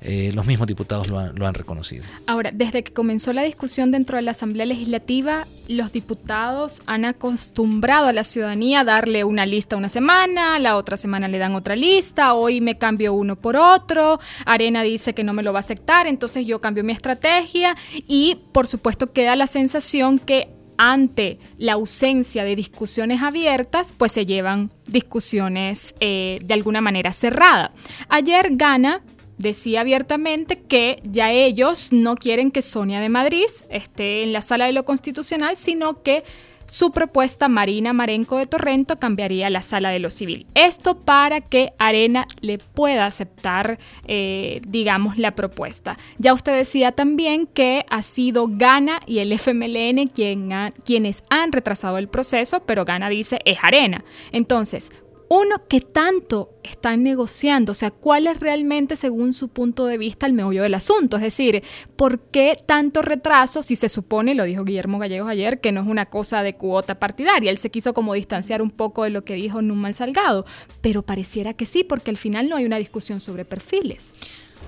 eh, 0.00 0.32
los 0.34 0.46
mismos 0.46 0.68
diputados 0.68 1.08
lo 1.08 1.18
han, 1.18 1.34
lo 1.34 1.46
han, 1.46 1.54
reconocido. 1.54 2.04
Ahora, 2.26 2.50
desde 2.52 2.84
que 2.84 2.92
comenzó 2.92 3.32
la 3.32 3.42
discusión 3.42 3.90
dentro 3.90 4.16
de 4.16 4.22
la 4.22 4.32
Asamblea 4.32 4.66
Legislativa, 4.66 5.46
los 5.66 5.92
diputados 5.92 6.82
han 6.86 7.04
acostumbrado 7.04 8.06
a 8.08 8.12
la 8.12 8.22
ciudadanía 8.22 8.80
a 8.80 8.84
darle 8.84 9.24
una 9.24 9.46
lista 9.46 9.76
una 9.76 9.88
semana, 9.88 10.58
la 10.58 10.76
otra 10.76 10.96
semana 10.96 11.26
le 11.26 11.38
dan 11.38 11.54
otra 11.54 11.74
lista, 11.74 12.34
hoy 12.34 12.60
me 12.60 12.76
cambio 12.76 13.14
uno 13.14 13.36
por 13.36 13.56
otro, 13.56 14.20
Arena 14.44 14.82
dice 14.82 15.14
que 15.14 15.24
no 15.24 15.32
me 15.32 15.42
lo 15.42 15.54
va 15.54 15.60
a 15.60 15.60
aceptar, 15.60 16.06
entonces 16.06 16.44
yo 16.44 16.60
cambio 16.60 16.84
mi 16.84 16.92
estrategia 16.92 17.74
y 18.06 18.36
por 18.52 18.66
supuesto 18.66 19.12
queda 19.12 19.36
la 19.36 19.46
sensación 19.46 20.18
que 20.18 20.48
ante 20.76 21.38
la 21.58 21.74
ausencia 21.74 22.44
de 22.44 22.56
discusiones 22.56 23.22
abiertas, 23.22 23.92
pues 23.96 24.12
se 24.12 24.26
llevan 24.26 24.70
discusiones 24.86 25.94
eh, 26.00 26.38
de 26.44 26.54
alguna 26.54 26.80
manera 26.80 27.12
cerrada. 27.12 27.72
Ayer 28.08 28.50
Gana 28.52 29.02
decía 29.38 29.80
abiertamente 29.80 30.60
que 30.60 31.00
ya 31.04 31.32
ellos 31.32 31.92
no 31.92 32.14
quieren 32.14 32.50
que 32.50 32.62
Sonia 32.62 33.00
de 33.00 33.08
Madrid 33.08 33.46
esté 33.68 34.22
en 34.22 34.32
la 34.32 34.40
sala 34.40 34.66
de 34.66 34.72
lo 34.72 34.84
constitucional, 34.84 35.56
sino 35.56 36.02
que 36.02 36.24
su 36.66 36.92
propuesta 36.92 37.48
Marina 37.48 37.92
Marenco 37.92 38.38
de 38.38 38.46
Torrento 38.46 38.98
cambiaría 38.98 39.50
la 39.50 39.62
sala 39.62 39.90
de 39.90 39.98
lo 39.98 40.10
civil. 40.10 40.46
Esto 40.54 40.98
para 40.98 41.40
que 41.40 41.72
Arena 41.78 42.26
le 42.40 42.58
pueda 42.58 43.06
aceptar, 43.06 43.78
eh, 44.06 44.60
digamos, 44.66 45.18
la 45.18 45.32
propuesta. 45.32 45.96
Ya 46.18 46.32
usted 46.32 46.56
decía 46.56 46.92
también 46.92 47.46
que 47.46 47.84
ha 47.90 48.02
sido 48.02 48.46
Gana 48.48 49.00
y 49.06 49.18
el 49.18 49.32
FMLN 49.32 50.08
quien 50.08 50.50
quienes 50.84 51.22
han 51.30 51.52
retrasado 51.52 51.98
el 51.98 52.08
proceso, 52.08 52.60
pero 52.60 52.84
Gana 52.84 53.08
dice 53.08 53.40
es 53.44 53.58
Arena. 53.62 54.04
Entonces, 54.32 54.90
uno, 55.28 55.62
¿qué 55.68 55.80
tanto 55.80 56.50
están 56.62 57.02
negociando? 57.02 57.72
O 57.72 57.74
sea, 57.74 57.90
¿cuál 57.90 58.26
es 58.26 58.40
realmente, 58.40 58.96
según 58.96 59.32
su 59.32 59.48
punto 59.48 59.86
de 59.86 59.98
vista, 59.98 60.26
el 60.26 60.32
meollo 60.32 60.62
del 60.62 60.74
asunto? 60.74 61.16
Es 61.16 61.22
decir, 61.22 61.62
¿por 61.96 62.20
qué 62.20 62.56
tanto 62.66 63.02
retraso 63.02 63.62
si 63.62 63.76
se 63.76 63.88
supone, 63.88 64.34
lo 64.34 64.44
dijo 64.44 64.64
Guillermo 64.64 64.98
Gallegos 64.98 65.28
ayer, 65.28 65.60
que 65.60 65.72
no 65.72 65.80
es 65.80 65.86
una 65.86 66.06
cosa 66.06 66.42
de 66.42 66.56
cuota 66.56 66.98
partidaria? 66.98 67.50
Él 67.50 67.58
se 67.58 67.70
quiso 67.70 67.94
como 67.94 68.14
distanciar 68.14 68.62
un 68.62 68.70
poco 68.70 69.04
de 69.04 69.10
lo 69.10 69.24
que 69.24 69.34
dijo 69.34 69.62
Numan 69.62 69.94
Salgado, 69.94 70.44
pero 70.80 71.02
pareciera 71.02 71.54
que 71.54 71.66
sí, 71.66 71.84
porque 71.84 72.10
al 72.10 72.16
final 72.16 72.48
no 72.48 72.56
hay 72.56 72.64
una 72.64 72.78
discusión 72.78 73.20
sobre 73.20 73.44
perfiles. 73.44 74.12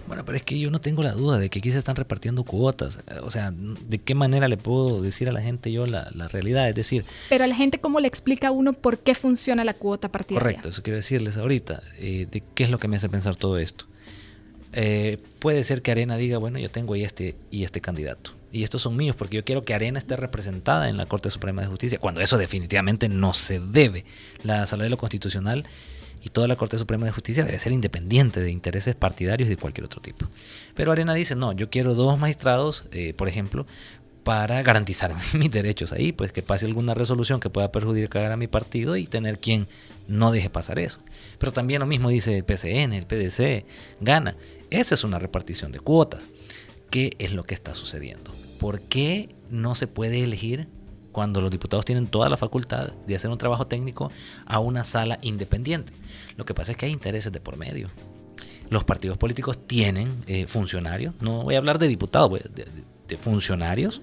Bueno, 0.07 0.25
pero 0.25 0.37
es 0.37 0.43
que 0.43 0.59
yo 0.59 0.71
no 0.71 0.81
tengo 0.81 1.03
la 1.03 1.13
duda 1.13 1.39
de 1.39 1.51
que 1.51 1.59
aquí 1.59 1.73
se 1.73 1.79
están 1.79 1.97
repartiendo 1.97 2.45
cuotas. 2.45 3.01
O 3.23 3.31
sea, 3.31 3.53
¿de 3.53 3.99
qué 3.99 4.15
manera 4.15 4.49
le 4.49 4.57
puedo 4.57 5.03
decir 5.03 5.29
a 5.29 5.33
la 5.33 5.41
gente 5.41 5.73
yo 5.73 5.87
la, 5.87 6.11
realidad? 6.29 6.69
Es 6.69 6.75
decir... 6.75 7.05
Pero 7.29 7.45
a 7.45 7.47
la 7.47 7.55
gente, 7.55 7.79
¿cómo 7.79 8.01
le 8.01 8.09
explica 8.09 8.49
a 8.49 8.51
uno 8.51 8.73
por 8.73 8.99
qué 8.99 9.15
funciona 9.15 9.65
la 9.65 9.75
cuota 9.75 10.09
partidaria? 10.09 10.43
Correcto, 10.43 10.69
eso 10.69 10.83
quiero 10.83 10.97
decirles 10.97 11.37
ahorita. 11.37 11.83
Eh, 11.99 12.27
de 12.31 12.43
¿Qué 12.55 12.65
es 12.65 12.71
lo 12.71 12.79
que 12.79 12.89
me 12.89 12.97
hace 12.97 13.09
pensar 13.09 13.37
todo 13.37 13.59
esto? 13.59 13.87
Eh, 14.73 15.19
puede 15.39 15.65
ser 15.65 15.83
que 15.83 15.91
Arena 15.91 16.17
diga, 16.17 16.39
bueno, 16.39 16.59
yo 16.59 16.71
tengo 16.71 16.95
y 16.97 17.03
este, 17.03 17.35
y 17.51 17.65
este 17.65 17.81
candidato. 17.81 18.33
Y 18.53 18.63
estos 18.63 18.83
son 18.83 18.97
míos 18.97 19.17
porque 19.17 19.37
yo 19.37 19.45
quiero 19.45 19.65
que 19.65 19.75
Arena 19.75 19.99
esté 19.99 20.17
representada 20.17 20.89
en 20.89 20.97
la 20.97 21.07
Corte 21.07 21.31
Suprema 21.31 21.63
de 21.63 21.69
Justicia, 21.69 21.99
cuando 21.99 22.21
eso 22.21 22.39
definitivamente 22.39 23.09
no 23.09 23.35
se 23.35 23.59
debe. 23.59 24.05
La 24.43 24.67
Sala 24.67 24.85
de 24.85 24.91
lo 24.91 24.99
Constitucional 24.99 25.67
y 26.27 26.29
toda 26.29 26.49
la 26.49 26.57
Corte 26.57 26.77
Suprema 26.77 27.07
de 27.07 27.13
Justicia 27.13 27.45
debe 27.45 27.57
ser 27.61 27.71
independiente 27.71 28.41
de 28.41 28.51
intereses 28.51 28.97
partidarios 28.97 29.49
de 29.49 29.57
cualquier 29.57 29.85
otro 29.85 30.01
tipo. 30.01 30.27
Pero 30.75 30.91
Arena 30.91 31.15
dice, 31.15 31.37
no, 31.37 31.53
yo 31.53 31.71
quiero 31.71 31.95
dos 31.95 32.19
magistrados, 32.19 32.87
eh, 32.91 33.15
por 33.15 33.29
ejemplo, 33.29 33.65
para 34.25 34.61
garantizar 34.65 35.15
mis 35.35 35.53
derechos 35.53 35.93
ahí, 35.93 36.11
pues 36.11 36.33
que 36.33 36.43
pase 36.43 36.67
alguna 36.67 36.95
resolución 36.95 37.39
que 37.39 37.49
pueda 37.49 37.71
perjudicar 37.71 38.33
a 38.33 38.37
mi 38.37 38.49
partido 38.49 38.97
y 38.97 39.07
tener 39.07 39.39
quien 39.39 39.69
no 40.09 40.33
deje 40.33 40.51
pasar 40.51 40.81
eso. 40.81 40.99
Pero 41.39 41.53
también 41.53 41.79
lo 41.79 41.87
mismo 41.87 42.09
dice 42.09 42.37
el 42.37 42.45
PCN, 42.45 42.93
el 42.93 43.07
PDC, 43.07 43.65
gana. 44.01 44.35
Esa 44.71 44.95
es 44.95 45.05
una 45.05 45.21
repartición 45.21 45.71
de 45.71 45.79
cuotas. 45.79 46.29
¿Qué 46.91 47.15
es 47.21 47.35
lo 47.35 47.45
que 47.45 47.55
está 47.55 47.73
sucediendo? 47.73 48.35
¿Por 48.59 48.81
qué 48.81 49.29
no 49.51 49.77
se 49.77 49.87
puede 49.87 50.25
elegir 50.25 50.67
cuando 51.17 51.41
los 51.41 51.51
diputados 51.51 51.87
tienen 51.87 52.09
toda 52.09 52.29
la 52.29 52.37
facultad 52.37 52.93
de 53.07 53.17
hacer 53.17 53.31
un 53.31 53.39
trabajo 53.39 53.67
técnico 53.67 54.13
a 54.45 54.59
una 54.59 54.85
sala 54.85 55.19
independiente. 55.23 55.95
Lo 56.37 56.45
que 56.45 56.55
pasa 56.55 56.73
es 56.73 56.79
que 56.79 56.87
hay 56.87 56.93
intereses 56.93 57.33
de 57.33 57.41
por 57.41 57.57
medio. 57.57 57.89
Los 58.69 58.85
partidos 58.85 59.17
políticos 59.17 59.67
tienen 59.67 60.09
eh, 60.27 60.47
funcionarios, 60.47 61.15
no 61.21 61.45
voy 61.45 61.55
a 61.55 61.59
hablar 61.59 61.79
de 61.79 61.89
diputados, 61.89 62.41
de, 62.53 63.17
funcionarios 63.17 64.03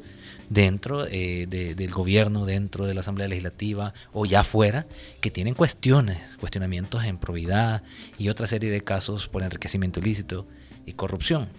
dentro 0.50 1.06
eh, 1.06 1.46
del 1.48 1.92
gobierno, 1.92 2.46
dentro 2.46 2.88
de 2.88 2.94
la 2.94 3.02
Asamblea 3.02 3.28
Legislativa 3.28 3.94
o 4.14 4.26
ya 4.26 4.44
fuera, 4.44 4.86
que 5.20 5.30
tienen 5.30 5.54
cuestiones, 5.54 6.38
cuestionamientos 6.40 7.04
en 7.04 7.18
probidad 7.18 7.84
y 8.18 8.30
otra 8.30 8.48
serie 8.48 8.72
de 8.72 8.82
casos 8.82 9.28
por 9.28 9.44
enriquecimiento 9.44 10.00
ilícito 10.00 10.48
y 10.86 10.94
corrupción. 10.94 11.50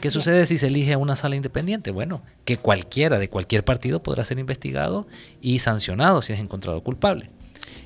¿Qué 0.00 0.10
sucede 0.10 0.46
si 0.46 0.56
se 0.56 0.68
elige 0.68 0.96
una 0.96 1.14
sala 1.14 1.36
independiente? 1.36 1.90
Bueno, 1.90 2.22
que 2.44 2.56
cualquiera 2.56 3.18
de 3.18 3.28
cualquier 3.28 3.64
partido 3.64 4.02
podrá 4.02 4.24
ser 4.24 4.38
investigado 4.38 5.06
y 5.42 5.58
sancionado 5.58 6.22
si 6.22 6.32
es 6.32 6.40
encontrado 6.40 6.82
culpable. 6.82 7.30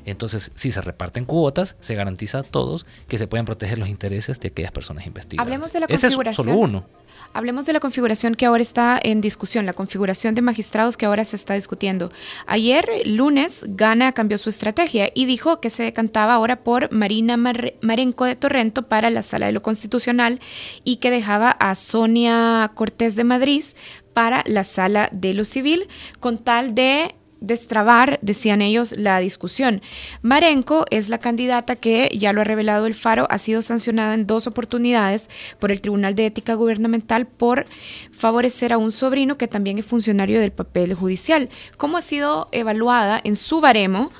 Entonces, 0.05 0.53
si 0.55 0.71
se 0.71 0.81
reparten 0.81 1.25
cuotas, 1.25 1.77
se 1.81 1.95
garantiza 1.95 2.39
a 2.39 2.43
todos 2.43 2.87
que 3.09 3.19
se 3.19 3.27
pueden 3.27 3.47
proteger 3.47 3.79
los 3.79 3.89
intereses 3.89 4.41
de 4.41 4.49
aquellas 4.49 4.73
personas 4.73 5.07
investigadas. 5.07 5.47
Hablemos 5.47 5.73
de 5.73 5.81
la 5.81 5.87
configuración. 5.87 6.29
Es 6.29 6.37
solo 6.37 6.57
uno. 6.57 6.85
Hablemos 7.33 7.67
de 7.67 7.73
la 7.73 7.81
configuración 7.81 8.37
que 8.37 8.47
ahora 8.47 8.63
está 8.63 9.01
en 9.03 9.21
discusión, 9.21 9.67
la 9.67 9.73
configuración 9.73 10.37
de 10.37 10.43
magistrados 10.43 10.97
que 10.97 11.05
ahora 11.05 11.25
se 11.25 11.35
está 11.35 11.55
discutiendo. 11.55 12.13
Ayer, 12.47 12.89
lunes, 13.07 13.65
Gana 13.67 14.13
cambió 14.13 14.39
su 14.39 14.51
estrategia 14.51 15.11
y 15.15 15.27
dijo 15.27 15.61
que 15.61 15.69
se 15.69 15.83
decantaba 15.83 16.35
ahora 16.35 16.63
por 16.63 16.93
Marina 16.93 17.37
Marenco 17.37 18.25
de 18.25 18.37
Torrento 18.37 18.83
para 18.83 19.11
la 19.11 19.25
Sala 19.25 19.47
de 19.47 19.53
lo 19.53 19.63
Constitucional 19.63 20.41
y 20.85 20.97
que 20.97 21.11
dejaba 21.11 21.51
a 21.51 21.75
Sonia 21.75 22.71
Cortés 22.77 23.17
de 23.17 23.25
Madrid 23.25 23.65
para 24.13 24.45
la 24.47 24.63
Sala 24.63 25.09
de 25.11 25.35
lo 25.35 25.45
Civil, 25.45 25.89
con 26.21 26.39
tal 26.39 26.77
de 26.77 27.17
destrabar, 27.47 28.19
decían 28.23 28.63
ellos, 28.63 28.95
la 28.97 29.19
discusión. 29.19 29.83
Marenco 30.23 30.85
es 30.91 31.09
la 31.09 31.19
candidata 31.19 31.77
que, 31.77 32.11
ya 32.17 32.33
lo 32.33 32.41
ha 32.41 32.45
revelado 32.45 32.87
el 32.87 32.95
Faro, 32.95 33.27
ha 33.31 33.39
sido 33.39 33.63
sancionada 33.63 34.15
en 34.15 34.27
dos 34.27 34.47
oportunidades 34.47 35.29
por 35.59 35.71
el 35.71 35.81
Tribunal 35.81 36.15
de 36.15 36.27
Ética 36.27 36.55
Gubernamental 36.55 37.27
por 37.27 37.67
favorecer 38.13 38.73
a 38.73 38.79
un 38.79 38.91
sobrino 38.91 39.37
que 39.37 39.49
también 39.49 39.79
es 39.79 39.87
funcionario 39.87 40.41
del 40.41 40.53
papel 40.53 40.95
judicial. 40.95 41.49
¿Cómo 41.77 41.99
ha 41.99 42.03
sido 42.03 42.49
evaluada 42.53 43.21
en 43.23 43.37
su 43.37 43.61
baremo 43.61 44.11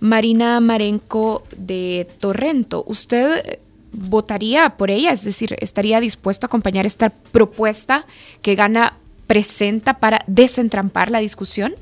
Marina 0.00 0.60
Marenco 0.60 1.44
de 1.56 2.06
Torrento? 2.20 2.84
¿Usted 2.86 3.58
votaría 3.92 4.70
por 4.70 4.90
ella? 4.90 5.12
Es 5.12 5.24
decir, 5.24 5.56
¿estaría 5.60 6.00
dispuesto 6.00 6.46
a 6.46 6.48
acompañar 6.48 6.86
esta 6.86 7.10
propuesta 7.10 8.06
que 8.42 8.54
gana 8.54 8.94
presenta 9.26 9.94
para 9.94 10.22
desentrampar 10.26 11.10
la 11.10 11.20
discusión? 11.20 11.74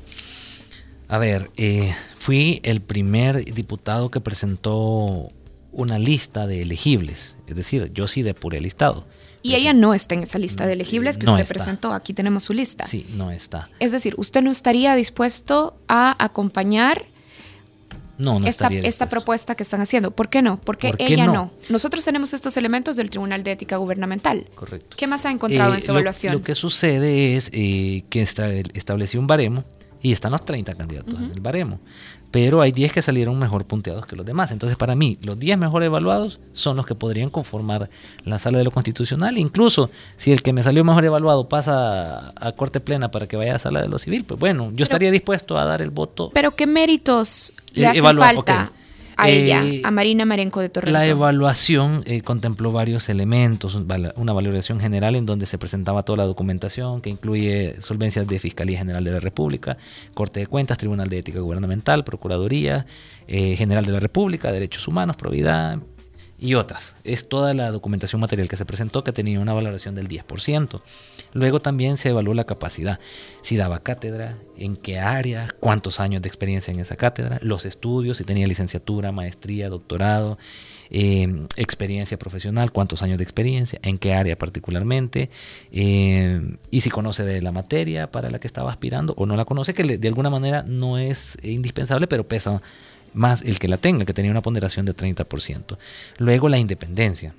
A 1.13 1.19
ver, 1.19 1.51
eh, 1.57 1.93
fui 2.17 2.59
el 2.63 2.81
primer 2.81 3.45
diputado 3.45 4.09
que 4.09 4.19
presentó 4.19 5.27
una 5.71 5.99
lista 5.99 6.47
de 6.47 6.63
elegibles, 6.63 7.37
es 7.45 7.55
decir, 7.55 7.91
yo 7.93 8.07
sí 8.07 8.23
depuré 8.23 8.57
el 8.57 8.63
listado. 8.63 9.05
Y 9.43 9.53
ella 9.53 9.73
no 9.73 9.93
está 9.93 10.15
en 10.15 10.23
esa 10.23 10.39
lista 10.39 10.65
de 10.65 10.73
elegibles 10.73 11.19
que 11.19 11.29
usted 11.29 11.47
presentó. 11.47 11.93
Aquí 11.93 12.13
tenemos 12.13 12.41
su 12.41 12.53
lista. 12.53 12.87
Sí, 12.87 13.05
no 13.13 13.29
está. 13.29 13.69
Es 13.79 13.91
decir, 13.91 14.15
usted 14.17 14.41
no 14.41 14.49
estaría 14.49 14.95
dispuesto 14.95 15.77
a 15.87 16.15
acompañar 16.17 17.05
no, 18.17 18.39
no 18.39 18.47
esta, 18.47 18.69
esta 18.69 19.07
propuesta 19.07 19.53
que 19.53 19.61
están 19.61 19.81
haciendo. 19.81 20.09
¿Por 20.09 20.29
qué 20.29 20.41
no? 20.41 20.59
Porque 20.61 20.95
ella 20.97 21.27
no? 21.27 21.51
Nosotros 21.69 22.03
tenemos 22.05 22.33
estos 22.33 22.57
elementos 22.57 22.95
del 22.95 23.11
Tribunal 23.11 23.43
de 23.43 23.51
Ética 23.51 23.77
Gubernamental. 23.77 24.49
Correcto. 24.55 24.95
¿Qué 24.97 25.05
más 25.05 25.27
ha 25.27 25.31
encontrado 25.31 25.75
en 25.75 25.81
su 25.81 25.91
eh, 25.91 25.93
evaluación? 25.93 26.33
Lo 26.33 26.41
que 26.41 26.55
sucede 26.55 27.35
es 27.35 27.51
eh, 27.53 28.03
que 28.09 28.23
estableció 28.23 29.19
un 29.19 29.27
baremo 29.27 29.63
y 30.03 30.11
están 30.11 30.33
los 30.33 30.45
30 30.45 30.75
candidatos 30.75 31.15
en 31.15 31.31
el 31.31 31.39
baremo. 31.39 31.79
Pero 32.29 32.61
hay 32.61 32.71
10 32.71 32.91
que 32.91 33.01
salieron 33.01 33.39
mejor 33.39 33.65
punteados 33.65 34.05
que 34.05 34.15
los 34.15 34.25
demás. 34.25 34.51
Entonces, 34.51 34.75
para 34.75 34.95
mí, 34.95 35.17
los 35.21 35.39
10 35.39 35.57
mejor 35.57 35.81
evaluados 35.81 36.39
son 36.51 36.75
los 36.75 36.85
que 36.85 36.93
podrían 36.93 37.29
conformar 37.29 37.89
la 38.25 38.37
sala 38.37 38.57
de 38.57 38.65
lo 38.65 38.71
constitucional. 38.71 39.37
Incluso 39.37 39.89
si 40.17 40.31
el 40.31 40.43
que 40.43 40.51
me 40.51 40.61
salió 40.61 40.83
mejor 40.83 41.05
evaluado 41.05 41.47
pasa 41.47 42.33
a, 42.35 42.51
corte 42.51 42.81
plena 42.81 43.11
para 43.11 43.27
que 43.27 43.37
vaya 43.37 43.55
a 43.55 43.59
sala 43.59 43.81
de 43.81 43.87
lo 43.87 43.97
civil, 43.97 44.25
pues 44.25 44.39
bueno, 44.39 44.71
yo 44.75 44.83
estaría 44.83 45.09
dispuesto 45.09 45.57
a 45.57 45.63
dar 45.63 45.81
el 45.81 45.89
voto. 45.89 46.31
Pero, 46.33 46.51
¿qué 46.51 46.67
méritos 46.67 47.53
le 47.73 47.83
eh, 47.83 47.87
hacen 47.87 48.17
falta? 48.17 48.73
A 49.17 49.29
ella, 49.29 49.63
eh, 49.65 49.81
a 49.83 49.91
Marina 49.91 50.25
Marenco 50.25 50.61
de 50.61 50.69
Torrento. 50.69 50.97
La 50.97 51.05
evaluación 51.05 52.03
eh, 52.05 52.21
contempló 52.21 52.71
varios 52.71 53.09
elementos, 53.09 53.75
una 54.15 54.33
valoración 54.33 54.79
general 54.79 55.15
en 55.15 55.25
donde 55.25 55.45
se 55.45 55.57
presentaba 55.57 56.03
toda 56.03 56.17
la 56.17 56.25
documentación 56.25 57.01
que 57.01 57.09
incluye 57.09 57.81
solvencias 57.81 58.27
de 58.27 58.39
Fiscalía 58.39 58.77
General 58.77 59.03
de 59.03 59.11
la 59.11 59.19
República, 59.19 59.77
Corte 60.13 60.41
de 60.41 60.47
Cuentas, 60.47 60.77
Tribunal 60.77 61.09
de 61.09 61.19
Ética 61.19 61.39
Gubernamental, 61.39 62.03
Procuraduría 62.03 62.85
eh, 63.27 63.55
General 63.55 63.85
de 63.85 63.93
la 63.93 63.99
República, 63.99 64.51
Derechos 64.51 64.87
Humanos, 64.87 65.15
Probidad, 65.15 65.79
y 66.43 66.55
otras. 66.55 66.93
Es 67.05 67.29
toda 67.29 67.53
la 67.53 67.71
documentación 67.71 68.19
material 68.19 68.49
que 68.49 68.57
se 68.57 68.65
presentó 68.65 69.05
que 69.05 69.13
tenía 69.13 69.39
una 69.39 69.53
valoración 69.53 69.95
del 69.95 70.09
10%. 70.09 70.81
Luego 71.31 71.61
también 71.61 71.95
se 71.95 72.09
evaluó 72.09 72.33
la 72.33 72.43
capacidad, 72.43 72.99
si 73.39 73.55
daba 73.55 73.79
cátedra, 73.79 74.35
en 74.57 74.75
qué 74.75 74.99
área, 74.99 75.47
cuántos 75.61 76.01
años 76.01 76.21
de 76.21 76.27
experiencia 76.27 76.73
en 76.73 76.81
esa 76.81 76.97
cátedra, 76.97 77.39
los 77.41 77.65
estudios, 77.65 78.17
si 78.17 78.25
tenía 78.25 78.45
licenciatura, 78.45 79.13
maestría, 79.13 79.69
doctorado, 79.69 80.37
eh, 80.89 81.47
experiencia 81.55 82.19
profesional, 82.19 82.73
cuántos 82.73 83.01
años 83.03 83.19
de 83.19 83.23
experiencia, 83.23 83.79
en 83.81 83.97
qué 83.97 84.13
área 84.13 84.37
particularmente, 84.37 85.29
eh, 85.71 86.57
y 86.69 86.81
si 86.81 86.89
conoce 86.89 87.23
de 87.23 87.41
la 87.41 87.53
materia 87.53 88.11
para 88.11 88.29
la 88.29 88.39
que 88.39 88.47
estaba 88.47 88.69
aspirando 88.69 89.13
o 89.15 89.25
no 89.25 89.37
la 89.37 89.45
conoce, 89.45 89.73
que 89.73 89.97
de 89.97 90.07
alguna 90.09 90.29
manera 90.29 90.63
no 90.67 90.97
es 90.97 91.37
indispensable, 91.41 92.07
pero 92.07 92.27
pesa 92.27 92.61
más 93.13 93.41
el 93.41 93.59
que 93.59 93.67
la 93.67 93.77
tenga, 93.77 94.05
que 94.05 94.13
tenía 94.13 94.31
una 94.31 94.41
ponderación 94.41 94.85
de 94.85 94.95
30%. 94.95 95.77
Luego 96.17 96.49
la 96.49 96.57
independencia, 96.57 97.33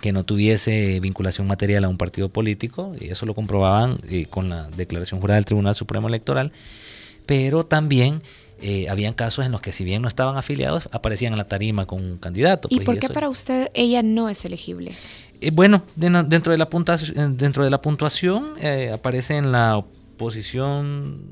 que 0.00 0.12
no 0.12 0.24
tuviese 0.24 1.00
vinculación 1.00 1.46
material 1.46 1.84
a 1.84 1.88
un 1.88 1.96
partido 1.96 2.28
político, 2.28 2.94
y 3.00 3.08
eso 3.08 3.26
lo 3.26 3.34
comprobaban 3.34 3.98
eh, 4.08 4.26
con 4.28 4.48
la 4.48 4.68
declaración 4.70 5.20
jurada 5.20 5.36
del 5.36 5.46
Tribunal 5.46 5.74
Supremo 5.74 6.08
Electoral, 6.08 6.52
pero 7.26 7.64
también 7.64 8.22
eh, 8.60 8.88
habían 8.88 9.14
casos 9.14 9.46
en 9.46 9.52
los 9.52 9.60
que 9.60 9.72
si 9.72 9.84
bien 9.84 10.02
no 10.02 10.08
estaban 10.08 10.36
afiliados, 10.36 10.88
aparecían 10.92 11.32
en 11.32 11.38
la 11.38 11.48
tarima 11.48 11.86
con 11.86 12.02
un 12.02 12.18
candidato. 12.18 12.68
¿Y 12.70 12.76
pues, 12.76 12.86
por 12.86 12.98
qué 12.98 13.08
para 13.08 13.28
usted 13.28 13.70
ella 13.74 14.02
no 14.02 14.28
es 14.28 14.44
elegible? 14.44 14.92
Eh, 15.40 15.50
bueno, 15.50 15.82
dentro 15.96 16.52
de 16.52 16.58
la 16.58 16.68
puntuación, 16.68 17.36
dentro 17.36 17.64
de 17.64 17.70
la 17.70 17.80
puntuación 17.80 18.54
aparece 18.92 19.36
en 19.36 19.52
la 19.52 19.82
posición 20.16 21.22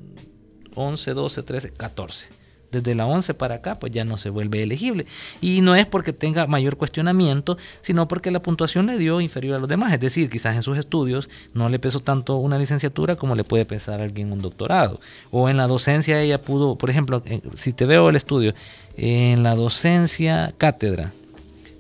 11, 0.74 1.14
12, 1.14 1.42
13, 1.42 1.70
14 1.72 2.45
desde 2.76 2.94
la 2.94 3.06
11 3.06 3.34
para 3.34 3.56
acá, 3.56 3.78
pues 3.78 3.92
ya 3.92 4.04
no 4.04 4.18
se 4.18 4.30
vuelve 4.30 4.62
elegible. 4.62 5.06
Y 5.40 5.60
no 5.60 5.74
es 5.74 5.86
porque 5.86 6.12
tenga 6.12 6.46
mayor 6.46 6.76
cuestionamiento, 6.76 7.56
sino 7.80 8.08
porque 8.08 8.30
la 8.30 8.40
puntuación 8.40 8.86
le 8.86 8.98
dio 8.98 9.20
inferior 9.20 9.56
a 9.56 9.58
los 9.58 9.68
demás. 9.68 9.92
Es 9.92 10.00
decir, 10.00 10.30
quizás 10.30 10.56
en 10.56 10.62
sus 10.62 10.78
estudios 10.78 11.28
no 11.54 11.68
le 11.68 11.78
pesó 11.78 12.00
tanto 12.00 12.36
una 12.36 12.58
licenciatura 12.58 13.16
como 13.16 13.34
le 13.34 13.44
puede 13.44 13.64
pesar 13.64 14.00
a 14.00 14.04
alguien 14.04 14.32
un 14.32 14.40
doctorado. 14.40 15.00
O 15.30 15.48
en 15.48 15.56
la 15.56 15.66
docencia 15.66 16.20
ella 16.20 16.40
pudo, 16.40 16.76
por 16.76 16.90
ejemplo, 16.90 17.22
si 17.54 17.72
te 17.72 17.86
veo 17.86 18.08
el 18.08 18.16
estudio, 18.16 18.54
en 18.96 19.42
la 19.42 19.54
docencia 19.54 20.54
cátedra, 20.56 21.12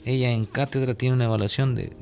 ella 0.04 0.30
en 0.30 0.44
cátedra 0.44 0.94
tiene 0.94 1.16
una 1.16 1.24
evaluación 1.24 1.74
de, 1.74 1.92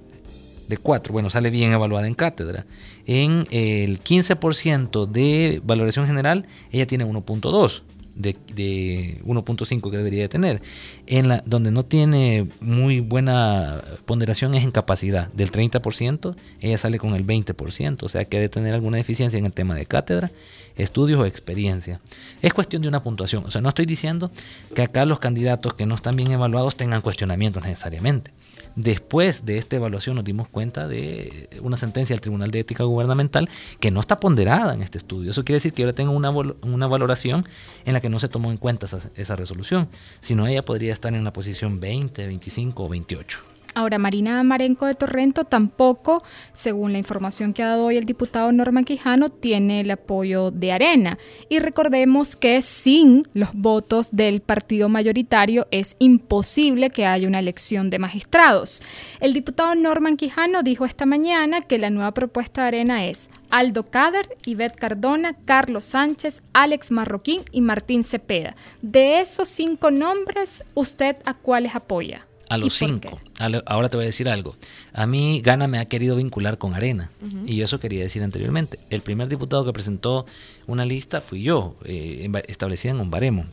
de 0.69 0.77
4, 0.77 1.13
bueno, 1.13 1.31
sale 1.31 1.51
bien 1.51 1.73
evaluada 1.73 2.07
en 2.07 2.15
cátedra. 2.15 2.67
En 3.07 3.47
el 3.51 4.03
15% 4.03 5.07
de 5.07 5.61
valoración 5.65 6.07
general, 6.07 6.47
ella 6.71 6.87
tiene 6.87 7.07
1.2 7.07 7.83
de, 8.15 8.37
de 8.55 9.21
1.5 9.25 9.91
que 9.91 9.97
debería 9.97 10.29
tener. 10.29 10.63
En 11.07 11.29
la, 11.29 11.43
donde 11.47 11.71
no 11.71 11.83
tiene 11.83 12.47
muy 12.61 13.01
buena 13.01 13.83
ponderación 14.07 14.55
es 14.55 14.65
en 14.65 14.71
capacidad. 14.71 15.33
Del 15.33 15.51
30%, 15.51 16.37
ella 16.61 16.79
sale 16.79 16.99
con 16.99 17.15
el 17.15 17.27
20%. 17.27 18.03
O 18.03 18.09
sea 18.09 18.25
que 18.25 18.39
debe 18.39 18.49
tener 18.49 18.75
alguna 18.75 18.97
deficiencia 18.97 19.39
en 19.39 19.47
el 19.47 19.53
tema 19.53 19.75
de 19.75 19.87
cátedra, 19.87 20.31
estudios 20.77 21.21
o 21.21 21.27
experiencia. 21.27 22.01
Es 22.43 22.53
cuestión 22.53 22.83
de 22.83 22.89
una 22.89 23.03
puntuación. 23.03 23.45
O 23.45 23.51
sea, 23.51 23.61
no 23.61 23.69
estoy 23.69 23.87
diciendo 23.87 24.31
que 24.75 24.83
acá 24.83 25.05
los 25.05 25.19
candidatos 25.19 25.75
que 25.75 25.87
no 25.87 25.95
están 25.95 26.17
bien 26.17 26.31
evaluados 26.31 26.77
tengan 26.77 27.01
cuestionamientos 27.01 27.63
necesariamente. 27.63 28.31
Después 28.77 29.45
de 29.47 29.59
esta 29.59 29.77
evaluación 29.77 30.17
nos 30.17 30.25
dimos 30.25 30.49
cuenta 30.49 30.89
de 30.89 31.49
una 31.63 31.77
sentencia 31.77 32.15
del 32.15 32.21
Tribunal 32.21 32.51
de 32.51 32.61
Ética 32.61 32.85
Gubernamental 32.85 33.49
que 33.79 33.91
no 33.91 34.01
está 34.01 34.19
ponderada 34.19 34.75
en 34.75 34.83
este 34.83 34.99
estudio. 34.99 35.31
Eso 35.31 35.45
quiere 35.45 35.57
decir 35.57 35.73
que 35.73 35.83
ahora 35.83 35.95
tengo 35.95 36.13
una, 36.13 36.87
valoración 36.87 37.47
en 37.85 37.93
la 37.93 38.01
que 38.01 38.09
no 38.09 38.19
se 38.19 38.29
tomó 38.29 38.51
en 38.51 38.57
cuenta 38.57 38.87
esa, 38.87 38.99
esa 39.15 39.37
resolución, 39.37 39.89
sino 40.21 40.47
ella 40.47 40.65
podría 40.65 40.93
estar 40.93 41.15
en 41.15 41.25
la 41.25 41.33
posición 41.33 41.79
20, 41.79 42.27
25 42.27 42.85
o 42.85 42.89
28. 42.89 43.54
Ahora, 43.75 43.99
Marina 43.99 44.41
Marenco 44.45 44.87
de 44.87 44.95
Torrento 44.95 45.45
tampoco, 45.45 46.23
según 46.53 46.93
la 46.93 46.99
información 46.99 47.53
que 47.53 47.63
ha 47.65 47.69
dado 47.69 47.87
hoy 47.87 47.97
el 47.97 48.05
diputado 48.05 48.53
Norman 48.53 48.85
Quijano, 48.85 49.31
tiene 49.31 49.81
el 49.81 49.91
apoyo 49.91 50.53
de 50.53 50.71
Arena. 50.71 51.19
Y 51.49 51.59
recordemos 51.59 52.37
que 52.37 52.63
sin 52.63 53.27
los 53.35 53.53
votos 53.53 54.13
del 54.13 54.43
partido 54.43 54.89
mayoritario 54.89 55.67
es 55.73 55.97
imposible 55.99 56.91
que 56.91 57.05
haya 57.05 57.27
una 57.27 57.41
elección 57.41 57.91
de 57.91 57.99
magistrados. 57.99 58.83
El 59.21 59.35
diputado 59.35 59.75
Norman 59.75 60.17
Quijano 60.17 60.63
dijo 60.63 60.85
esta 60.85 61.05
mañana 61.05 61.63
que 61.63 61.79
la 61.79 61.91
nueva 61.91 62.15
propuesta 62.15 62.63
de 62.63 62.69
Arena 62.69 63.07
es 63.07 63.29
Aldo 63.51 63.91
Cader, 63.91 64.29
Ivette 64.47 64.77
Cardona, 64.77 65.35
Carlos 65.45 65.85
Sánchez, 65.85 66.43
Alex 66.53 66.93
Marroquín 66.93 67.43
y 67.51 67.61
Martín 67.61 68.05
Cepeda. 68.05 68.55
De 68.83 69.21
esos 69.21 69.49
cinco 69.49 69.91
nombres, 69.91 70.63
¿usted 70.75 71.17
a 71.25 71.35
cuáles 71.35 71.75
apoya? 71.75 72.27
A 72.55 72.59
los 72.59 72.75
cinco. 72.75 73.21
Ahora 73.67 73.89
te 73.89 73.97
voy 73.97 74.05
a 74.05 74.07
decir 74.07 74.29
algo. 74.29 74.55
A 74.93 75.07
mí 75.07 75.41
Gana 75.43 75.67
me 75.67 75.79
ha 75.79 75.87
querido 75.87 76.17
vincular 76.17 76.59
con 76.59 76.75
Arena. 76.75 77.11
Y 77.47 77.61
eso 77.63 77.81
quería 77.81 78.03
decir 78.03 78.23
anteriormente. 78.23 78.79
El 78.91 79.03
primer 79.03 79.29
diputado 79.29 79.65
que 79.65 79.73
presentó 79.73 80.27
una 80.67 80.85
lista 80.85 81.21
fui 81.21 81.43
yo, 81.43 81.77
eh, 81.85 82.31
establecida 82.49 82.93
en 82.93 83.01
un 83.01 83.11
baremo. 83.11 83.45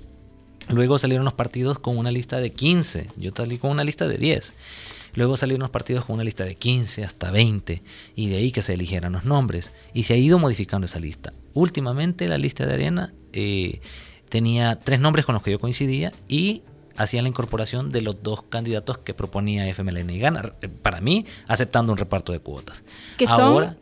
Luego 0.70 1.00
salieron 1.00 1.26
los 1.26 1.34
partidos 1.34 1.80
con 1.80 1.98
una 1.98 2.12
lista 2.12 2.40
de 2.40 2.52
15. 2.52 3.10
Yo 3.18 3.32
salí 3.36 3.58
con 3.58 3.72
una 3.72 3.84
lista 3.84 4.08
de 4.08 4.18
10. 4.18 4.54
Luego 5.16 5.36
salieron 5.36 5.62
los 5.62 5.70
partidos 5.70 6.06
con 6.06 6.16
una 6.16 6.24
lista 6.24 6.46
de 6.46 6.56
15 6.56 7.04
hasta 7.04 7.32
20 7.32 7.82
y 8.16 8.30
de 8.30 8.38
ahí 8.38 8.52
que 8.52 8.62
se 8.62 8.74
eligieran 8.74 9.14
los 9.14 9.26
nombres. 9.26 9.72
Y 9.94 10.04
se 10.04 10.14
ha 10.14 10.18
ido 10.18 10.40
modificando 10.40 10.86
esa 10.86 11.00
lista. 11.00 11.34
Últimamente 11.54 12.28
la 12.28 12.38
lista 12.38 12.66
de 12.66 12.74
Arena 12.74 13.14
eh, 13.34 13.82
tenía 14.30 14.78
tres 14.78 15.00
nombres 15.00 15.26
con 15.26 15.34
los 15.34 15.44
que 15.44 15.52
yo 15.52 15.60
coincidía 15.60 16.14
y 16.30 16.62
hacían 17.02 17.24
la 17.24 17.30
incorporación 17.30 17.92
de 17.92 18.02
los 18.02 18.24
dos 18.24 18.44
candidatos 18.44 18.98
que 19.00 19.14
proponía 19.14 19.68
FMLN 19.68 20.10
y 20.10 20.20
Gana, 20.20 20.54
eh, 20.62 20.68
para 20.68 21.02
mí 21.02 21.26
aceptando 21.48 21.92
un 21.92 21.98
reparto 21.98 22.32
de 22.32 22.40
cuotas. 22.40 22.84
¿Qué 23.18 23.26
Ahora, 23.28 23.76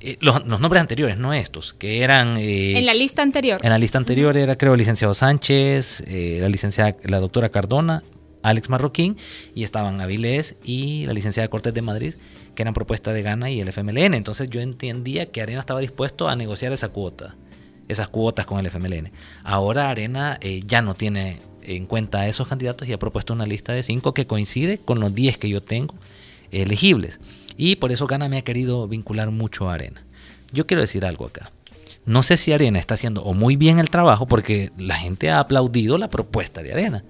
eh, 0.00 0.16
los, 0.20 0.46
nombres 0.46 0.80
anteriores, 0.80 1.18
no 1.18 1.32
estos, 1.32 1.72
que 1.72 2.02
eran... 2.02 2.36
Eh, 2.36 2.78
en 2.78 2.86
la 2.86 2.94
lista 2.94 3.22
anterior. 3.22 3.60
En 3.62 3.70
la 3.70 3.78
lista 3.78 3.98
anterior 3.98 4.36
era, 4.36 4.56
creo, 4.56 4.74
el 4.74 4.78
licenciado 4.78 5.14
Sánchez, 5.14 6.04
la 6.08 6.48
licenciada, 6.48 6.96
la 7.04 7.20
doctora 7.20 7.48
Cardona, 7.50 8.02
Alex 8.42 8.70
Marroquín, 8.70 9.16
y 9.54 9.64
estaban 9.64 10.00
Avilés 10.00 10.56
y 10.64 11.06
la 11.06 11.12
licenciada 11.12 11.48
Cortés 11.48 11.74
de 11.74 11.82
Madrid, 11.82 12.14
que 12.54 12.62
eran 12.62 12.74
propuesta 12.74 13.12
de 13.12 13.22
Gana 13.22 13.50
y 13.50 13.60
el 13.60 13.68
FMLN. 13.68 14.14
Entonces 14.14 14.48
yo 14.48 14.60
entendía 14.60 15.26
que 15.26 15.42
Arena 15.42 15.60
estaba 15.60 15.80
dispuesto 15.80 16.28
a 16.28 16.36
negociar 16.36 16.72
esa 16.72 16.88
cuota, 16.88 17.36
esas 17.88 18.08
cuotas 18.08 18.46
con 18.46 18.58
el 18.58 18.66
FMLN. 18.66 19.12
Ahora 19.44 19.90
Arena 19.90 20.38
ya 20.66 20.80
no 20.80 20.94
tiene 20.94 21.40
en 21.62 21.86
cuenta 21.86 22.20
a 22.20 22.28
esos 22.28 22.48
candidatos 22.48 22.88
y 22.88 22.92
ha 22.92 22.98
propuesto 22.98 23.32
una 23.32 23.46
lista 23.46 23.72
de 23.72 23.82
cinco 23.82 24.14
que 24.14 24.26
coincide 24.26 24.78
con 24.78 25.00
los 25.00 25.14
10 25.14 25.38
que 25.38 25.48
yo 25.48 25.62
tengo 25.62 25.94
elegibles. 26.50 27.20
Y 27.56 27.76
por 27.76 27.92
eso 27.92 28.06
Gana 28.06 28.28
me 28.28 28.38
ha 28.38 28.42
querido 28.42 28.88
vincular 28.88 29.30
mucho 29.30 29.68
a 29.68 29.74
Arena. 29.74 30.02
Yo 30.52 30.66
quiero 30.66 30.80
decir 30.80 31.04
algo 31.04 31.26
acá. 31.26 31.50
No 32.06 32.22
sé 32.22 32.36
si 32.36 32.52
Arena 32.52 32.78
está 32.78 32.94
haciendo 32.94 33.22
o 33.22 33.34
muy 33.34 33.56
bien 33.56 33.78
el 33.78 33.90
trabajo 33.90 34.26
porque 34.26 34.70
la 34.78 34.94
gente 34.94 35.30
ha 35.30 35.40
aplaudido 35.40 35.98
la 35.98 36.10
propuesta 36.10 36.62
de 36.62 36.72
Arena. 36.72 37.04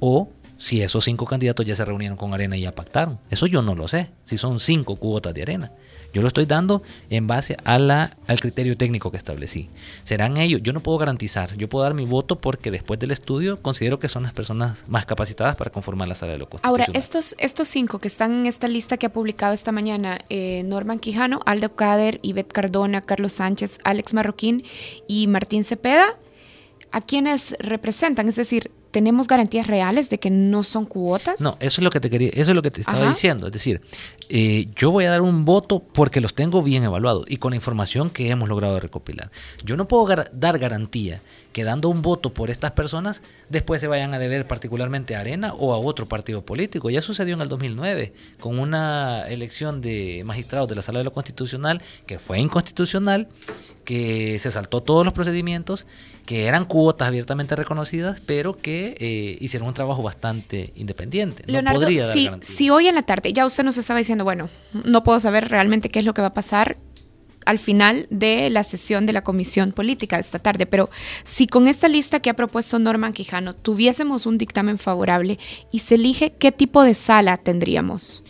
O 0.00 0.30
si 0.58 0.82
esos 0.82 1.04
cinco 1.04 1.24
candidatos 1.24 1.64
ya 1.64 1.76
se 1.76 1.84
reunieron 1.84 2.18
con 2.18 2.34
Arena 2.34 2.56
y 2.56 2.62
ya 2.62 2.74
pactaron. 2.74 3.18
Eso 3.30 3.46
yo 3.46 3.62
no 3.62 3.74
lo 3.74 3.88
sé. 3.88 4.10
Si 4.24 4.36
son 4.36 4.58
cinco 4.60 4.96
cuotas 4.96 5.32
de 5.32 5.42
Arena. 5.42 5.72
Yo 6.12 6.22
lo 6.22 6.28
estoy 6.28 6.46
dando 6.46 6.82
en 7.10 7.26
base 7.26 7.56
al 7.64 8.40
criterio 8.40 8.76
técnico 8.76 9.10
que 9.10 9.18
establecí. 9.18 9.68
Serán 10.04 10.38
ellos, 10.38 10.62
yo 10.62 10.72
no 10.72 10.80
puedo 10.80 10.96
garantizar, 10.98 11.54
yo 11.56 11.68
puedo 11.68 11.84
dar 11.84 11.94
mi 11.94 12.06
voto 12.06 12.40
porque 12.40 12.70
después 12.70 12.98
del 12.98 13.10
estudio 13.10 13.60
considero 13.60 14.00
que 14.00 14.08
son 14.08 14.22
las 14.22 14.32
personas 14.32 14.84
más 14.88 15.04
capacitadas 15.04 15.54
para 15.54 15.70
conformar 15.70 16.08
la 16.08 16.14
sala 16.14 16.32
de 16.32 16.38
lo 16.38 16.48
Ahora, 16.62 16.86
estos, 16.94 17.36
estos 17.38 17.68
cinco 17.68 17.98
que 17.98 18.08
están 18.08 18.32
en 18.32 18.46
esta 18.46 18.68
lista 18.68 18.96
que 18.96 19.06
ha 19.06 19.12
publicado 19.12 19.52
esta 19.52 19.70
mañana, 19.70 20.18
eh, 20.30 20.62
Norman 20.64 20.98
Quijano, 20.98 21.40
Aldo 21.44 21.76
Cader, 21.76 22.18
Ivette 22.22 22.52
Cardona, 22.52 23.02
Carlos 23.02 23.34
Sánchez, 23.34 23.78
Alex 23.84 24.14
Marroquín 24.14 24.64
y 25.06 25.26
Martín 25.26 25.62
Cepeda, 25.62 26.06
¿a 26.90 27.02
quiénes 27.02 27.54
representan? 27.58 28.28
Es 28.28 28.36
decir, 28.36 28.70
¿tenemos 28.90 29.26
garantías 29.26 29.66
reales 29.66 30.10
de 30.10 30.18
que 30.18 30.30
no 30.30 30.62
son 30.62 30.86
cuotas? 30.86 31.40
No, 31.40 31.56
eso 31.60 31.80
es 31.80 31.84
lo 31.84 31.90
que 31.90 32.00
te 32.00 32.10
quería, 32.10 32.30
eso 32.32 32.50
es 32.50 32.54
lo 32.54 32.62
que 32.62 32.70
te 32.70 32.80
estaba 32.80 33.08
diciendo. 33.08 33.46
Es 33.46 33.52
decir, 33.52 33.80
eh, 34.28 34.68
yo 34.76 34.90
voy 34.90 35.04
a 35.04 35.10
dar 35.10 35.22
un 35.22 35.44
voto 35.44 35.80
porque 35.80 36.20
los 36.20 36.34
tengo 36.34 36.62
bien 36.62 36.84
evaluados 36.84 37.24
y 37.28 37.36
con 37.36 37.50
la 37.50 37.56
información 37.56 38.10
que 38.10 38.30
hemos 38.30 38.48
logrado 38.48 38.78
recopilar. 38.80 39.30
Yo 39.64 39.76
no 39.76 39.88
puedo 39.88 40.06
dar 40.32 40.58
garantía 40.58 41.20
que 41.52 41.64
dando 41.64 41.88
un 41.88 42.02
voto 42.02 42.32
por 42.32 42.50
estas 42.50 42.72
personas 42.72 43.22
después 43.48 43.80
se 43.80 43.86
vayan 43.86 44.14
a 44.14 44.18
deber 44.18 44.46
particularmente 44.46 45.16
a 45.16 45.20
Arena 45.20 45.54
o 45.54 45.72
a 45.72 45.78
otro 45.78 46.06
partido 46.06 46.44
político. 46.44 46.90
Ya 46.90 47.00
sucedió 47.00 47.34
en 47.34 47.40
el 47.40 47.48
2009 47.48 48.12
con 48.40 48.58
una 48.58 49.26
elección 49.28 49.80
de 49.80 50.22
magistrados 50.24 50.68
de 50.68 50.74
la 50.74 50.82
Sala 50.82 50.98
de 50.98 51.04
lo 51.04 51.12
Constitucional 51.12 51.82
que 52.06 52.18
fue 52.18 52.38
inconstitucional, 52.38 53.28
que 53.84 54.38
se 54.38 54.50
saltó 54.50 54.82
todos 54.82 55.04
los 55.04 55.14
procedimientos, 55.14 55.86
que 56.26 56.46
eran 56.46 56.66
cuotas 56.66 57.08
abiertamente 57.08 57.56
reconocidas, 57.56 58.20
pero 58.26 58.56
que 58.56 58.96
eh, 58.98 59.38
hicieron 59.40 59.68
un 59.68 59.74
trabajo 59.74 60.02
bastante 60.02 60.72
independiente. 60.76 61.42
Leonardo, 61.46 61.86
si 62.42 62.70
hoy 62.70 62.88
en 62.88 62.94
la 62.94 63.02
tarde 63.02 63.32
ya 63.32 63.46
usted 63.46 63.64
nos 63.64 63.78
estaba 63.78 63.98
diciendo 63.98 64.24
bueno, 64.24 64.50
no 64.84 65.02
puedo 65.02 65.18
saber 65.20 65.48
realmente 65.48 65.88
qué 65.88 66.00
es 66.00 66.04
lo 66.04 66.14
que 66.14 66.20
va 66.20 66.28
a 66.28 66.34
pasar 66.34 66.76
al 67.48 67.58
final 67.58 68.06
de 68.10 68.50
la 68.50 68.62
sesión 68.62 69.06
de 69.06 69.14
la 69.14 69.22
comisión 69.22 69.72
política 69.72 70.18
esta 70.18 70.38
tarde, 70.38 70.66
pero 70.66 70.90
si 71.24 71.46
con 71.46 71.66
esta 71.66 71.88
lista 71.88 72.20
que 72.20 72.28
ha 72.28 72.34
propuesto 72.34 72.78
Norman 72.78 73.14
Quijano 73.14 73.54
tuviésemos 73.54 74.26
un 74.26 74.36
dictamen 74.36 74.76
favorable 74.76 75.38
y 75.72 75.78
se 75.78 75.94
elige, 75.94 76.34
¿qué 76.38 76.52
tipo 76.52 76.82
de 76.82 76.92
sala 76.92 77.38
tendríamos? 77.38 78.22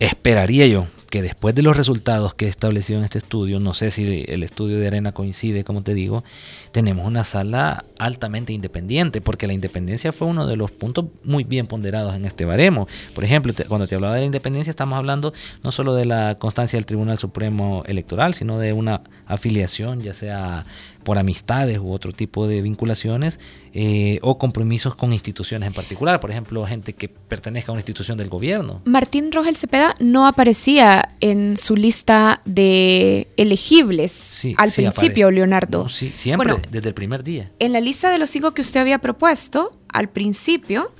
Esperaría 0.00 0.66
yo 0.66 0.88
que 1.14 1.22
después 1.22 1.54
de 1.54 1.62
los 1.62 1.76
resultados 1.76 2.34
que 2.34 2.46
he 2.46 2.48
establecido 2.48 2.98
en 2.98 3.04
este 3.04 3.18
estudio, 3.18 3.60
no 3.60 3.72
sé 3.72 3.92
si 3.92 4.24
el 4.26 4.42
estudio 4.42 4.80
de 4.80 4.88
Arena 4.88 5.12
coincide, 5.12 5.62
como 5.62 5.84
te 5.84 5.94
digo, 5.94 6.24
tenemos 6.72 7.06
una 7.06 7.22
sala 7.22 7.84
altamente 8.00 8.52
independiente, 8.52 9.20
porque 9.20 9.46
la 9.46 9.52
independencia 9.52 10.10
fue 10.10 10.26
uno 10.26 10.44
de 10.48 10.56
los 10.56 10.72
puntos 10.72 11.04
muy 11.22 11.44
bien 11.44 11.68
ponderados 11.68 12.16
en 12.16 12.24
este 12.24 12.44
baremo. 12.44 12.88
Por 13.14 13.22
ejemplo, 13.22 13.54
cuando 13.68 13.86
te 13.86 13.94
hablaba 13.94 14.14
de 14.14 14.22
la 14.22 14.26
independencia, 14.26 14.70
estamos 14.70 14.98
hablando 14.98 15.32
no 15.62 15.70
solo 15.70 15.94
de 15.94 16.04
la 16.04 16.34
constancia 16.36 16.76
del 16.76 16.84
Tribunal 16.84 17.16
Supremo 17.16 17.84
Electoral, 17.86 18.34
sino 18.34 18.58
de 18.58 18.72
una 18.72 19.02
afiliación, 19.28 20.02
ya 20.02 20.14
sea 20.14 20.66
por 21.04 21.18
amistades 21.18 21.78
u 21.78 21.92
otro 21.92 22.12
tipo 22.12 22.48
de 22.48 22.62
vinculaciones 22.62 23.38
eh, 23.72 24.18
o 24.22 24.38
compromisos 24.38 24.94
con 24.94 25.12
instituciones 25.12 25.66
en 25.66 25.74
particular, 25.74 26.20
por 26.20 26.30
ejemplo, 26.30 26.66
gente 26.66 26.94
que 26.94 27.08
pertenezca 27.08 27.70
a 27.70 27.74
una 27.74 27.80
institución 27.80 28.18
del 28.18 28.28
gobierno. 28.28 28.80
Martín 28.84 29.30
Rogel 29.30 29.56
Cepeda 29.56 29.94
no 30.00 30.26
aparecía 30.26 31.14
en 31.20 31.56
su 31.56 31.76
lista 31.76 32.40
de 32.44 33.28
elegibles 33.36 34.44
al 34.56 34.72
principio, 34.72 35.30
Leonardo. 35.30 35.88
sí, 35.88 36.12
siempre, 36.14 36.54
desde 36.70 36.88
el 36.88 36.94
primer 36.94 37.22
día. 37.22 37.50
En 37.58 37.72
la 37.72 37.80
lista 37.80 38.10
de 38.10 38.18
los 38.18 38.30
cinco 38.30 38.54
que 38.54 38.62
usted 38.62 38.80
había 38.80 38.98
propuesto, 38.98 39.76
al 39.88 40.08
principio, 40.08 40.90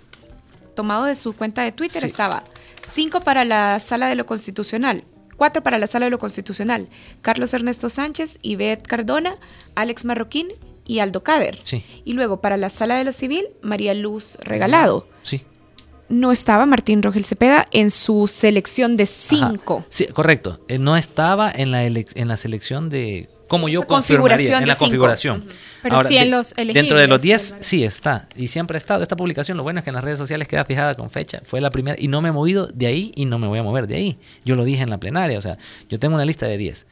tomado 0.76 1.04
de 1.04 1.16
su 1.16 1.32
cuenta 1.34 1.62
de 1.62 1.72
Twitter, 1.72 2.04
estaba 2.04 2.44
cinco 2.86 3.20
para 3.20 3.44
la 3.44 3.80
sala 3.80 4.06
de 4.06 4.14
lo 4.14 4.26
constitucional, 4.26 5.04
Cuatro 5.36 5.62
para 5.62 5.78
la 5.78 5.86
Sala 5.86 6.06
de 6.06 6.10
lo 6.10 6.18
Constitucional. 6.18 6.88
Carlos 7.22 7.52
Ernesto 7.54 7.88
Sánchez, 7.88 8.38
Ivette 8.42 8.86
Cardona, 8.86 9.36
Alex 9.74 10.04
Marroquín 10.04 10.48
y 10.86 10.98
Aldo 10.98 11.22
Cader. 11.22 11.58
Sí. 11.62 11.84
Y 12.04 12.12
luego 12.12 12.40
para 12.40 12.56
la 12.56 12.70
sala 12.70 12.96
de 12.96 13.04
lo 13.04 13.12
civil, 13.12 13.44
María 13.62 13.94
Luz 13.94 14.36
Regalado. 14.42 15.08
Sí. 15.22 15.42
No 16.10 16.30
estaba 16.32 16.66
Martín 16.66 17.02
Rogel 17.02 17.24
Cepeda 17.24 17.66
en 17.72 17.90
su 17.90 18.26
selección 18.28 18.96
de 18.98 19.06
cinco. 19.06 19.78
Ajá. 19.78 19.86
Sí, 19.88 20.06
correcto. 20.08 20.60
Eh, 20.68 20.78
No 20.78 20.96
estaba 20.96 21.50
en 21.50 21.70
la, 21.70 21.84
en 21.86 22.28
la 22.28 22.36
selección 22.36 22.90
de... 22.90 23.30
Como 23.48 23.68
yo 23.68 23.86
configuración 23.86 24.62
en 24.62 24.68
la 24.68 24.76
configuración. 24.76 25.44
Pero 25.82 26.02
sí 26.04 26.16
en 26.16 26.30
los 26.30 26.54
Dentro 26.54 26.98
de 26.98 27.06
los 27.06 27.20
elegibles, 27.20 27.54
10 27.54 27.56
sí 27.60 27.84
está. 27.84 28.26
Y 28.36 28.48
siempre 28.48 28.76
ha 28.76 28.78
estado. 28.78 29.02
Esta 29.02 29.16
publicación, 29.16 29.56
lo 29.56 29.62
bueno 29.62 29.80
es 29.80 29.84
que 29.84 29.90
en 29.90 29.94
las 29.94 30.04
redes 30.04 30.18
sociales 30.18 30.48
queda 30.48 30.64
fijada 30.64 30.94
con 30.94 31.10
fecha. 31.10 31.42
Fue 31.44 31.60
la 31.60 31.70
primera. 31.70 31.96
Y 31.98 32.08
no 32.08 32.22
me 32.22 32.30
he 32.30 32.32
movido 32.32 32.66
de 32.68 32.86
ahí 32.86 33.12
y 33.14 33.26
no 33.26 33.38
me 33.38 33.46
voy 33.46 33.58
a 33.58 33.62
mover 33.62 33.86
de 33.86 33.96
ahí. 33.96 34.18
Yo 34.44 34.56
lo 34.56 34.64
dije 34.64 34.82
en 34.82 34.90
la 34.90 34.98
plenaria. 34.98 35.38
O 35.38 35.42
sea, 35.42 35.58
yo 35.90 35.98
tengo 35.98 36.14
una 36.14 36.24
lista 36.24 36.46
de 36.46 36.56
10. 36.56 36.86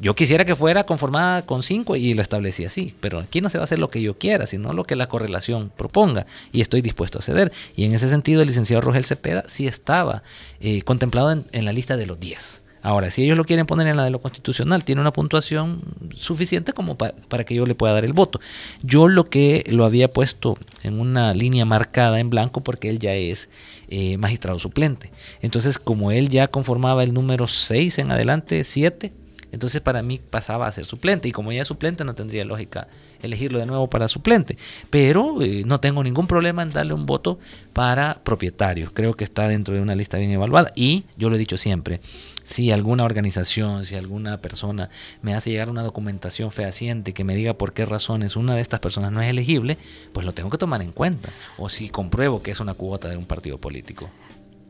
Yo 0.00 0.14
quisiera 0.14 0.44
que 0.44 0.54
fuera 0.54 0.86
conformada 0.86 1.44
con 1.44 1.62
5 1.62 1.96
y 1.96 2.14
lo 2.14 2.22
establecí 2.22 2.64
así. 2.64 2.94
Pero 3.00 3.18
aquí 3.18 3.42
no 3.42 3.50
se 3.50 3.58
va 3.58 3.62
a 3.62 3.66
hacer 3.66 3.78
lo 3.78 3.90
que 3.90 4.00
yo 4.00 4.16
quiera, 4.16 4.46
sino 4.46 4.72
lo 4.72 4.84
que 4.84 4.96
la 4.96 5.08
correlación 5.08 5.70
proponga. 5.76 6.24
Y 6.50 6.62
estoy 6.62 6.80
dispuesto 6.80 7.18
a 7.18 7.22
ceder. 7.22 7.52
Y 7.76 7.84
en 7.84 7.94
ese 7.94 8.08
sentido, 8.08 8.40
el 8.40 8.48
licenciado 8.48 8.80
Rogel 8.80 9.04
Cepeda 9.04 9.44
sí 9.46 9.66
estaba 9.66 10.22
eh, 10.60 10.80
contemplado 10.82 11.32
en, 11.32 11.44
en 11.52 11.66
la 11.66 11.72
lista 11.72 11.98
de 11.98 12.06
los 12.06 12.18
10. 12.18 12.62
Ahora, 12.82 13.10
si 13.10 13.24
ellos 13.24 13.36
lo 13.36 13.44
quieren 13.44 13.66
poner 13.66 13.86
en 13.88 13.96
la 13.96 14.04
de 14.04 14.10
lo 14.10 14.20
constitucional, 14.20 14.84
tiene 14.84 15.00
una 15.00 15.12
puntuación 15.12 15.80
suficiente 16.14 16.72
como 16.72 16.96
pa- 16.96 17.12
para 17.28 17.44
que 17.44 17.54
yo 17.54 17.66
le 17.66 17.74
pueda 17.74 17.92
dar 17.94 18.04
el 18.04 18.12
voto. 18.12 18.40
Yo 18.82 19.08
lo 19.08 19.28
que 19.28 19.64
lo 19.70 19.84
había 19.84 20.08
puesto 20.12 20.56
en 20.82 21.00
una 21.00 21.34
línea 21.34 21.64
marcada 21.64 22.20
en 22.20 22.30
blanco 22.30 22.60
porque 22.62 22.88
él 22.90 22.98
ya 22.98 23.14
es 23.14 23.48
eh, 23.88 24.16
magistrado 24.18 24.58
suplente. 24.58 25.10
Entonces, 25.42 25.78
como 25.78 26.12
él 26.12 26.28
ya 26.28 26.48
conformaba 26.48 27.02
el 27.02 27.12
número 27.14 27.48
6 27.48 27.98
en 27.98 28.10
adelante, 28.12 28.62
7, 28.64 29.12
entonces 29.50 29.80
para 29.80 30.02
mí 30.02 30.20
pasaba 30.30 30.66
a 30.66 30.72
ser 30.72 30.84
suplente 30.84 31.26
y 31.26 31.32
como 31.32 31.52
ya 31.52 31.62
es 31.62 31.68
suplente 31.68 32.04
no 32.04 32.14
tendría 32.14 32.44
lógica 32.44 32.86
elegirlo 33.22 33.58
de 33.58 33.64
nuevo 33.64 33.88
para 33.88 34.06
suplente. 34.06 34.58
Pero 34.90 35.40
eh, 35.40 35.62
no 35.64 35.80
tengo 35.80 36.04
ningún 36.04 36.26
problema 36.26 36.62
en 36.62 36.70
darle 36.70 36.92
un 36.92 37.06
voto 37.06 37.38
para 37.72 38.20
propietario. 38.22 38.92
Creo 38.92 39.14
que 39.14 39.24
está 39.24 39.48
dentro 39.48 39.74
de 39.74 39.80
una 39.80 39.94
lista 39.94 40.18
bien 40.18 40.30
evaluada 40.32 40.70
y 40.76 41.04
yo 41.16 41.30
lo 41.30 41.36
he 41.36 41.38
dicho 41.38 41.56
siempre, 41.56 42.00
si 42.48 42.72
alguna 42.72 43.04
organización, 43.04 43.84
si 43.84 43.94
alguna 43.94 44.40
persona 44.40 44.88
me 45.20 45.34
hace 45.34 45.50
llegar 45.50 45.68
una 45.68 45.82
documentación 45.82 46.50
fehaciente 46.50 47.12
que 47.12 47.22
me 47.22 47.36
diga 47.36 47.52
por 47.52 47.74
qué 47.74 47.84
razones 47.84 48.36
una 48.36 48.54
de 48.54 48.62
estas 48.62 48.80
personas 48.80 49.12
no 49.12 49.20
es 49.20 49.28
elegible, 49.28 49.76
pues 50.14 50.24
lo 50.24 50.32
tengo 50.32 50.48
que 50.48 50.56
tomar 50.56 50.80
en 50.80 50.92
cuenta. 50.92 51.28
O 51.58 51.68
si 51.68 51.90
compruebo 51.90 52.42
que 52.42 52.50
es 52.50 52.60
una 52.60 52.72
cuota 52.72 53.10
de 53.10 53.18
un 53.18 53.26
partido 53.26 53.58
político. 53.58 54.08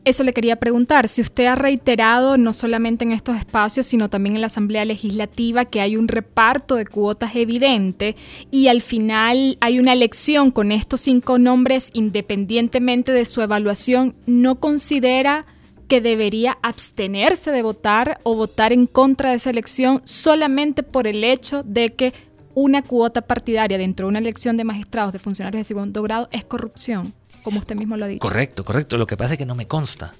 Eso 0.03 0.25
le 0.25 0.33
quería 0.33 0.57
preguntar, 0.57 1.07
si 1.07 1.21
usted 1.21 1.45
ha 1.45 1.55
reiterado 1.55 2.37
no 2.37 2.51
solamente 2.51 3.05
en 3.05 3.13
estos 3.13 3.37
espacios, 3.37 3.87
sino 3.87 4.09
también 4.09 4.35
en 4.35 4.41
la 4.41 4.47
Asamblea 4.47 4.83
Legislativa 4.83 5.63
que 5.63 5.79
hay 5.79 5.95
un 5.95 6.09
reparto 6.09 6.75
de 6.75 6.85
cuotas 6.85 7.33
evidente 7.37 8.17
y 8.51 8.67
al 8.67 8.81
final 8.81 9.57
hay 9.61 9.79
una 9.79 9.93
elección 9.93 10.51
con 10.51 10.73
estos 10.73 10.99
cinco 10.99 11.39
nombres 11.39 11.91
independientemente 11.93 13.13
de 13.13 13.23
su 13.23 13.41
evaluación, 13.41 14.15
¿no 14.25 14.55
considera 14.55 15.45
que 15.89 15.99
debería 15.99 16.57
abstenerse 16.61 17.51
de 17.51 17.61
votar 17.63 18.21
o 18.23 18.35
votar 18.35 18.71
en 18.71 18.87
contra 18.87 19.31
de 19.31 19.35
esa 19.35 19.49
elección 19.49 20.01
solamente 20.05 20.83
por 20.83 21.07
el 21.07 21.23
hecho 21.25 21.63
de 21.63 21.93
que 21.93 22.13
una 22.53 22.83
cuota 22.83 23.21
partidaria 23.21 23.77
dentro 23.77 24.05
de 24.05 24.09
una 24.11 24.19
elección 24.19 24.55
de 24.55 24.63
magistrados 24.63 25.11
de 25.11 25.19
funcionarios 25.19 25.61
de 25.61 25.63
segundo 25.65 26.01
grado 26.03 26.29
es 26.31 26.45
corrupción, 26.45 27.13
como 27.43 27.59
usted 27.59 27.75
mismo 27.75 27.97
lo 27.97 28.05
ha 28.05 28.07
dicho? 28.07 28.21
Correcto, 28.21 28.63
correcto. 28.63 28.97
Lo 28.97 29.07
que 29.07 29.17
pasa 29.17 29.33
es 29.33 29.37
que 29.39 29.45
no 29.45 29.55
me 29.55 29.67
consta. 29.67 30.13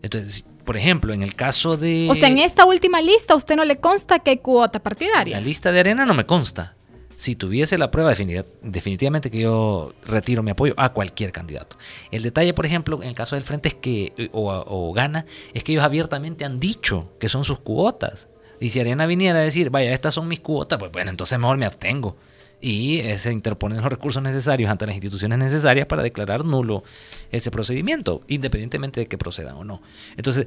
Entonces, 0.00 0.48
por 0.64 0.76
ejemplo, 0.76 1.12
en 1.12 1.22
el 1.22 1.34
caso 1.34 1.76
de... 1.76 2.08
O 2.10 2.14
sea, 2.14 2.28
en 2.28 2.38
esta 2.38 2.64
última 2.64 3.00
lista, 3.00 3.34
¿a 3.34 3.36
usted 3.36 3.54
no 3.54 3.64
le 3.64 3.76
consta 3.76 4.18
que 4.18 4.30
hay 4.30 4.38
cuota 4.38 4.80
partidaria? 4.80 5.36
La 5.36 5.44
lista 5.44 5.70
de 5.70 5.80
arena 5.80 6.06
no 6.06 6.14
me 6.14 6.24
consta. 6.24 6.74
Si 7.14 7.36
tuviese 7.36 7.78
la 7.78 7.90
prueba, 7.90 8.12
defini- 8.14 8.44
definitivamente 8.62 9.30
que 9.30 9.40
yo 9.40 9.92
retiro 10.04 10.42
mi 10.42 10.50
apoyo 10.50 10.74
a 10.76 10.90
cualquier 10.92 11.32
candidato. 11.32 11.76
El 12.10 12.22
detalle, 12.22 12.54
por 12.54 12.66
ejemplo, 12.66 13.00
en 13.02 13.08
el 13.08 13.14
caso 13.14 13.36
del 13.36 13.44
Frente 13.44 13.68
es 13.68 13.74
que, 13.74 14.12
eh, 14.16 14.28
o, 14.32 14.50
o 14.52 14.92
Gana, 14.92 15.26
es 15.54 15.62
que 15.64 15.72
ellos 15.72 15.84
abiertamente 15.84 16.44
han 16.44 16.58
dicho 16.60 17.08
que 17.18 17.28
son 17.28 17.44
sus 17.44 17.60
cuotas. 17.60 18.28
Y 18.60 18.70
si 18.70 18.80
Arena 18.80 19.06
viniera 19.06 19.38
a 19.38 19.42
decir, 19.42 19.70
vaya, 19.70 19.92
estas 19.92 20.14
son 20.14 20.28
mis 20.28 20.40
cuotas, 20.40 20.78
pues 20.78 20.92
bueno, 20.92 21.10
entonces 21.10 21.38
mejor 21.38 21.56
me 21.58 21.66
abstengo. 21.66 22.16
Y 22.64 23.00
eh, 23.00 23.18
se 23.18 23.32
interponen 23.32 23.78
los 23.82 23.90
recursos 23.90 24.22
necesarios 24.22 24.70
ante 24.70 24.86
las 24.86 24.94
instituciones 24.94 25.36
necesarias 25.36 25.86
para 25.86 26.02
declarar 26.02 26.44
nulo 26.44 26.84
ese 27.32 27.50
procedimiento, 27.50 28.22
independientemente 28.28 29.00
de 29.00 29.06
que 29.06 29.18
procedan 29.18 29.56
o 29.56 29.64
no. 29.64 29.82
Entonces, 30.16 30.46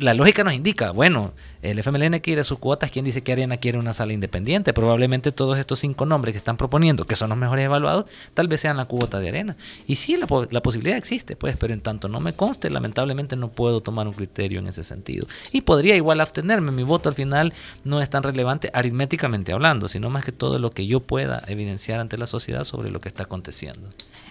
la 0.00 0.12
lógica 0.12 0.44
nos 0.44 0.52
indica, 0.52 0.90
bueno, 0.90 1.32
el 1.62 1.78
FMLN 1.78 2.18
quiere 2.18 2.44
sus 2.44 2.58
cuotas, 2.58 2.90
¿quién 2.90 3.06
dice 3.06 3.22
que 3.22 3.32
Arena 3.32 3.56
quiere 3.56 3.78
una 3.78 3.94
sala 3.94 4.12
independiente? 4.12 4.74
Probablemente 4.74 5.32
todos 5.32 5.58
estos 5.58 5.78
cinco 5.78 6.04
nombres 6.04 6.32
que 6.32 6.38
están 6.38 6.58
proponiendo, 6.58 7.06
que 7.06 7.16
son 7.16 7.30
los 7.30 7.38
mejores 7.38 7.64
evaluados, 7.64 8.04
tal 8.34 8.48
vez 8.48 8.60
sean 8.60 8.76
la 8.76 8.84
cuota 8.84 9.18
de 9.18 9.30
Arena. 9.30 9.56
Y 9.86 9.96
sí, 9.96 10.16
la, 10.16 10.26
la 10.50 10.62
posibilidad 10.62 10.98
existe, 10.98 11.36
pues, 11.36 11.56
pero 11.56 11.72
en 11.72 11.80
tanto 11.80 12.08
no 12.08 12.20
me 12.20 12.34
conste, 12.34 12.68
lamentablemente 12.68 13.34
no 13.36 13.48
puedo 13.48 13.80
tomar 13.80 14.06
un 14.06 14.12
criterio 14.12 14.58
en 14.58 14.66
ese 14.66 14.84
sentido. 14.84 15.26
Y 15.52 15.62
podría 15.62 15.96
igual 15.96 16.20
abstenerme, 16.20 16.70
mi 16.70 16.82
voto 16.82 17.08
al 17.08 17.14
final 17.14 17.54
no 17.84 18.02
es 18.02 18.10
tan 18.10 18.22
relevante 18.22 18.70
aritméticamente 18.74 19.52
hablando, 19.52 19.88
sino 19.88 20.10
más 20.10 20.24
que 20.24 20.32
todo 20.32 20.58
lo 20.58 20.70
que 20.70 20.86
yo 20.86 21.00
pueda 21.00 21.42
evidenciar 21.48 22.00
ante 22.00 22.18
la 22.18 22.26
sociedad 22.26 22.64
sobre 22.64 22.90
lo 22.90 23.00
que 23.00 23.08
está 23.08 23.24
aconteciendo. 23.24 23.88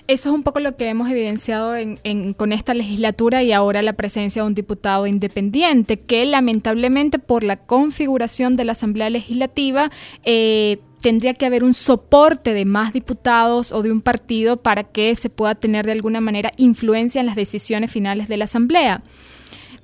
Eso 0.08 0.30
es 0.30 0.36
un 0.36 0.44
poco 0.44 0.60
lo 0.60 0.76
que 0.78 0.88
hemos 0.88 1.10
evidenciado 1.10 1.76
en- 1.76 2.00
en- 2.04 2.34
con 2.34 2.54
esta 2.54 2.74
legislatura 2.76 3.42
y 3.42 3.52
ahora 3.52 3.82
la 3.82 3.94
presencia 3.94 4.44
de 4.44 4.48
un 4.48 4.54
diputado 4.54 5.08
independiente 5.08 5.98
que 6.00 6.26
lamentablemente 6.26 7.18
por 7.18 7.44
la 7.44 7.58
configuración 7.58 8.56
de 8.56 8.66
la 8.66 8.74
Asamblea 8.74 9.10
Legislativa 9.10 9.90
eh, 10.24 10.80
tendría 11.02 11.34
que 11.34 11.46
haber 11.46 11.64
un 11.64 11.74
soporte 11.74 12.54
de 12.54 12.66
más 12.66 12.94
diputados 12.94 13.72
o 13.72 13.82
de 13.84 13.92
un 13.92 14.02
partido 14.02 14.58
para 14.58 14.84
que 14.84 15.16
se 15.16 15.30
pueda 15.30 15.56
tener 15.56 15.86
de 15.86 15.92
alguna 15.94 16.22
manera 16.22 16.52
influencia 16.58 17.20
en 17.20 17.26
las 17.28 17.36
decisiones 17.36 17.92
finales 17.92 18.28
de 18.28 18.38
la 18.38 18.46
Asamblea. 18.46 19.04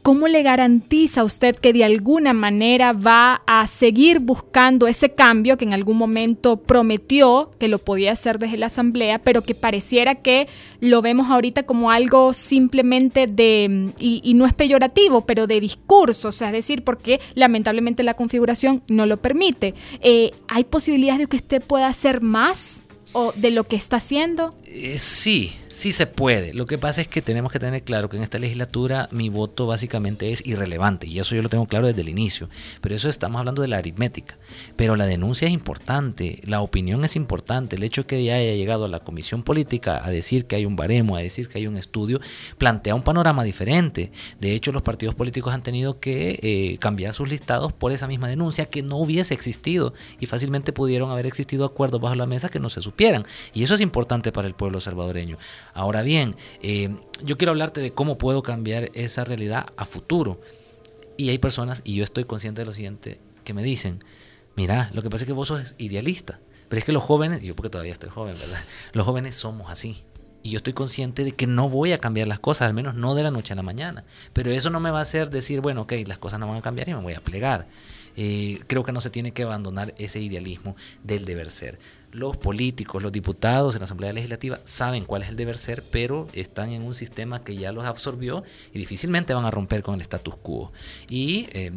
¿Cómo 0.01 0.27
le 0.27 0.41
garantiza 0.41 1.23
usted 1.23 1.55
que 1.55 1.73
de 1.73 1.83
alguna 1.83 2.33
manera 2.33 2.91
va 2.91 3.43
a 3.45 3.67
seguir 3.67 4.19
buscando 4.19 4.87
ese 4.87 5.11
cambio 5.11 5.57
que 5.57 5.65
en 5.65 5.73
algún 5.73 5.97
momento 5.97 6.57
prometió 6.57 7.51
que 7.59 7.67
lo 7.67 7.77
podía 7.77 8.13
hacer 8.13 8.39
desde 8.39 8.57
la 8.57 8.65
Asamblea, 8.65 9.19
pero 9.19 9.43
que 9.43 9.53
pareciera 9.53 10.15
que 10.15 10.47
lo 10.79 11.03
vemos 11.03 11.29
ahorita 11.29 11.63
como 11.63 11.91
algo 11.91 12.33
simplemente 12.33 13.27
de, 13.27 13.91
y, 13.99 14.21
y 14.23 14.33
no 14.33 14.47
es 14.47 14.53
peyorativo, 14.53 15.21
pero 15.21 15.45
de 15.45 15.59
discurso, 15.59 16.29
o 16.29 16.31
sea, 16.31 16.47
es 16.47 16.53
decir, 16.53 16.83
porque 16.83 17.19
lamentablemente 17.35 18.01
la 18.01 18.15
configuración 18.15 18.81
no 18.87 19.05
lo 19.05 19.17
permite. 19.17 19.75
Eh, 20.01 20.31
¿Hay 20.47 20.63
posibilidades 20.63 21.19
de 21.19 21.27
que 21.27 21.37
usted 21.37 21.61
pueda 21.61 21.85
hacer 21.85 22.21
más 22.21 22.79
o 23.13 23.33
de 23.35 23.51
lo 23.51 23.65
que 23.65 23.75
está 23.75 23.97
haciendo? 23.97 24.55
Eh, 24.73 24.99
sí, 24.99 25.53
sí 25.67 25.91
se 25.91 26.07
puede. 26.07 26.53
Lo 26.53 26.65
que 26.65 26.77
pasa 26.77 27.01
es 27.01 27.07
que 27.07 27.21
tenemos 27.21 27.51
que 27.51 27.59
tener 27.59 27.83
claro 27.83 28.09
que 28.09 28.17
en 28.17 28.23
esta 28.23 28.39
legislatura 28.39 29.09
mi 29.11 29.27
voto 29.27 29.67
básicamente 29.67 30.31
es 30.31 30.45
irrelevante 30.45 31.07
y 31.07 31.19
eso 31.19 31.35
yo 31.35 31.41
lo 31.41 31.49
tengo 31.49 31.65
claro 31.65 31.87
desde 31.87 32.01
el 32.01 32.09
inicio. 32.09 32.49
Pero 32.81 32.95
eso 32.95 33.09
estamos 33.09 33.39
hablando 33.39 33.61
de 33.61 33.67
la 33.67 33.77
aritmética. 33.77 34.37
Pero 34.75 34.95
la 34.95 35.05
denuncia 35.05 35.47
es 35.47 35.53
importante, 35.53 36.39
la 36.45 36.61
opinión 36.61 37.03
es 37.03 37.17
importante. 37.17 37.75
El 37.75 37.83
hecho 37.83 38.07
que 38.07 38.23
ya 38.23 38.35
haya 38.35 38.55
llegado 38.55 38.85
a 38.85 38.87
la 38.87 38.99
comisión 38.99 39.43
política 39.43 40.01
a 40.03 40.09
decir 40.09 40.45
que 40.45 40.55
hay 40.55 40.65
un 40.65 40.75
baremo, 40.77 41.17
a 41.17 41.21
decir 41.21 41.49
que 41.49 41.57
hay 41.57 41.67
un 41.67 41.77
estudio, 41.77 42.21
plantea 42.57 42.95
un 42.95 43.03
panorama 43.03 43.43
diferente. 43.43 44.11
De 44.39 44.53
hecho, 44.53 44.71
los 44.71 44.83
partidos 44.83 45.15
políticos 45.15 45.53
han 45.53 45.63
tenido 45.63 45.99
que 45.99 46.39
eh, 46.41 46.77
cambiar 46.79 47.13
sus 47.13 47.29
listados 47.29 47.73
por 47.73 47.91
esa 47.91 48.07
misma 48.07 48.27
denuncia 48.29 48.65
que 48.65 48.83
no 48.83 48.97
hubiese 48.97 49.33
existido 49.33 49.93
y 50.19 50.27
fácilmente 50.27 50.71
pudieron 50.71 51.11
haber 51.11 51.25
existido 51.25 51.65
acuerdos 51.65 51.99
bajo 51.99 52.15
la 52.15 52.25
mesa 52.25 52.49
que 52.49 52.59
no 52.59 52.69
se 52.69 52.81
supieran. 52.81 53.25
Y 53.53 53.63
eso 53.63 53.75
es 53.75 53.81
importante 53.81 54.31
para 54.31 54.47
el 54.47 54.53
pueblo 54.61 54.79
salvadoreño. 54.79 55.39
Ahora 55.73 56.03
bien, 56.03 56.35
eh, 56.61 56.95
yo 57.23 57.35
quiero 57.35 57.49
hablarte 57.49 57.81
de 57.81 57.93
cómo 57.93 58.19
puedo 58.19 58.43
cambiar 58.43 58.91
esa 58.93 59.23
realidad 59.23 59.65
a 59.75 59.85
futuro. 59.85 60.39
Y 61.17 61.29
hay 61.29 61.39
personas, 61.39 61.81
y 61.83 61.95
yo 61.95 62.03
estoy 62.03 62.25
consciente 62.25 62.61
de 62.61 62.67
lo 62.67 62.73
siguiente, 62.73 63.19
que 63.43 63.55
me 63.55 63.63
dicen, 63.63 64.03
mira, 64.55 64.91
lo 64.93 65.01
que 65.01 65.09
pasa 65.09 65.23
es 65.23 65.27
que 65.27 65.33
vos 65.33 65.47
sos 65.47 65.73
idealista, 65.79 66.39
pero 66.69 66.77
es 66.77 66.85
que 66.85 66.91
los 66.91 67.01
jóvenes, 67.01 67.41
yo 67.41 67.55
porque 67.55 67.71
todavía 67.71 67.91
estoy 67.91 68.11
joven, 68.11 68.35
¿verdad? 68.39 68.63
Los 68.93 69.03
jóvenes 69.07 69.33
somos 69.33 69.71
así. 69.71 70.03
Y 70.43 70.51
yo 70.51 70.57
estoy 70.57 70.73
consciente 70.73 71.23
de 71.23 71.33
que 71.33 71.47
no 71.47 71.69
voy 71.69 71.91
a 71.91 71.99
cambiar 71.99 72.27
las 72.27 72.39
cosas, 72.39 72.67
al 72.67 72.73
menos 72.73 72.95
no 72.95 73.15
de 73.15 73.23
la 73.23 73.31
noche 73.31 73.53
a 73.53 73.55
la 73.55 73.63
mañana. 73.63 74.03
Pero 74.33 74.51
eso 74.51 74.69
no 74.69 74.79
me 74.79 74.91
va 74.91 74.99
a 74.99 75.03
hacer 75.03 75.29
decir, 75.29 75.61
bueno, 75.61 75.81
ok, 75.81 75.93
las 76.07 76.17
cosas 76.17 76.39
no 76.39 76.47
van 76.47 76.57
a 76.57 76.61
cambiar 76.61 76.89
y 76.89 76.93
me 76.93 77.01
voy 77.01 77.13
a 77.13 77.21
plegar. 77.21 77.67
Eh, 78.17 78.59
creo 78.67 78.83
que 78.83 78.91
no 78.91 78.99
se 78.99 79.09
tiene 79.09 79.31
que 79.31 79.43
abandonar 79.43 79.93
ese 79.97 80.19
idealismo 80.19 80.75
del 81.03 81.25
deber 81.25 81.49
ser. 81.49 81.79
Los 82.11 82.35
políticos, 82.35 83.01
los 83.01 83.11
diputados 83.11 83.75
en 83.75 83.79
la 83.79 83.85
Asamblea 83.85 84.11
Legislativa 84.11 84.59
saben 84.65 85.05
cuál 85.05 85.21
es 85.21 85.29
el 85.29 85.37
deber 85.37 85.57
ser, 85.57 85.81
pero 85.91 86.27
están 86.33 86.71
en 86.71 86.81
un 86.81 86.93
sistema 86.93 87.41
que 87.43 87.55
ya 87.55 87.71
los 87.71 87.85
absorbió 87.85 88.43
y 88.73 88.79
difícilmente 88.79 89.33
van 89.33 89.45
a 89.45 89.51
romper 89.51 89.81
con 89.81 89.95
el 89.95 90.01
status 90.01 90.35
quo. 90.35 90.73
Y 91.09 91.47
eh, 91.53 91.71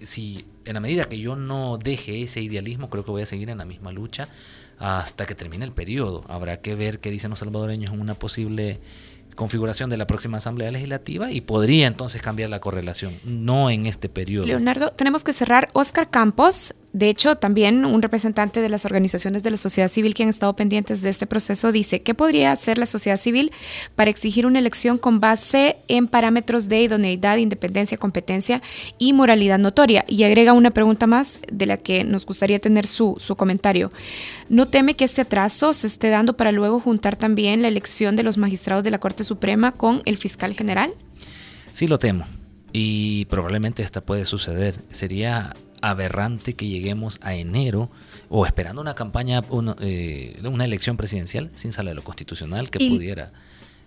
si 0.00 0.44
en 0.64 0.74
la 0.74 0.80
medida 0.80 1.04
que 1.04 1.18
yo 1.18 1.34
no 1.34 1.76
deje 1.78 2.22
ese 2.22 2.40
idealismo, 2.40 2.88
creo 2.88 3.04
que 3.04 3.10
voy 3.10 3.22
a 3.22 3.26
seguir 3.26 3.50
en 3.50 3.58
la 3.58 3.64
misma 3.64 3.90
lucha 3.90 4.28
hasta 4.84 5.24
que 5.24 5.34
termine 5.34 5.64
el 5.64 5.72
periodo. 5.72 6.22
Habrá 6.28 6.60
que 6.60 6.74
ver 6.74 6.98
qué 6.98 7.10
dicen 7.10 7.30
los 7.30 7.38
salvadoreños 7.38 7.92
en 7.92 8.00
una 8.02 8.12
posible 8.12 8.80
configuración 9.34 9.88
de 9.88 9.96
la 9.96 10.06
próxima 10.06 10.36
Asamblea 10.36 10.70
Legislativa 10.70 11.32
y 11.32 11.40
podría 11.40 11.86
entonces 11.86 12.20
cambiar 12.20 12.50
la 12.50 12.60
correlación, 12.60 13.18
no 13.24 13.70
en 13.70 13.86
este 13.86 14.10
periodo. 14.10 14.46
Leonardo, 14.46 14.90
tenemos 14.90 15.24
que 15.24 15.32
cerrar. 15.32 15.68
Oscar 15.72 16.10
Campos 16.10 16.74
De 16.94 17.08
hecho, 17.08 17.34
también 17.34 17.84
un 17.84 18.02
representante 18.02 18.60
de 18.60 18.68
las 18.68 18.84
organizaciones 18.84 19.42
de 19.42 19.50
la 19.50 19.56
sociedad 19.56 19.88
civil 19.88 20.14
que 20.14 20.22
han 20.22 20.28
estado 20.28 20.54
pendientes 20.54 21.02
de 21.02 21.10
este 21.10 21.26
proceso 21.26 21.72
dice 21.72 22.02
que 22.02 22.14
podría 22.14 22.52
hacer 22.52 22.78
la 22.78 22.86
sociedad 22.86 23.18
civil 23.18 23.50
para 23.96 24.10
exigir 24.10 24.46
una 24.46 24.60
elección 24.60 24.96
con 24.96 25.18
base 25.18 25.76
en 25.88 26.06
parámetros 26.06 26.68
de 26.68 26.82
idoneidad, 26.82 27.38
independencia, 27.38 27.98
competencia 27.98 28.62
y 28.96 29.12
moralidad 29.12 29.58
notoria. 29.58 30.04
Y 30.06 30.22
agrega 30.22 30.52
una 30.52 30.70
pregunta 30.70 31.08
más 31.08 31.40
de 31.52 31.66
la 31.66 31.78
que 31.78 32.04
nos 32.04 32.26
gustaría 32.26 32.60
tener 32.60 32.86
su, 32.86 33.16
su 33.18 33.34
comentario. 33.34 33.90
¿No 34.48 34.68
teme 34.68 34.94
que 34.94 35.04
este 35.04 35.22
atraso 35.22 35.74
se 35.74 35.88
esté 35.88 36.10
dando 36.10 36.36
para 36.36 36.52
luego 36.52 36.78
juntar 36.78 37.16
también 37.16 37.60
la 37.60 37.66
elección 37.66 38.14
de 38.14 38.22
los 38.22 38.38
magistrados 38.38 38.84
de 38.84 38.92
la 38.92 39.00
Corte 39.00 39.24
Suprema 39.24 39.72
con 39.72 40.00
el 40.04 40.16
fiscal 40.16 40.54
general? 40.54 40.94
Sí 41.72 41.88
lo 41.88 41.98
temo 41.98 42.24
y 42.72 43.24
probablemente 43.26 43.82
esta 43.82 44.00
puede 44.00 44.24
suceder. 44.24 44.74
Sería 44.90 45.54
aberrante 45.90 46.54
que 46.54 46.66
lleguemos 46.66 47.18
a 47.22 47.34
enero 47.34 47.90
o 48.28 48.46
esperando 48.46 48.80
una 48.80 48.94
campaña, 48.94 49.42
una, 49.50 49.76
eh, 49.80 50.40
una 50.44 50.64
elección 50.64 50.96
presidencial 50.96 51.50
sin 51.54 51.72
sala 51.72 51.90
de 51.90 51.94
lo 51.94 52.02
constitucional 52.02 52.70
que 52.70 52.78
pudiera. 52.78 53.32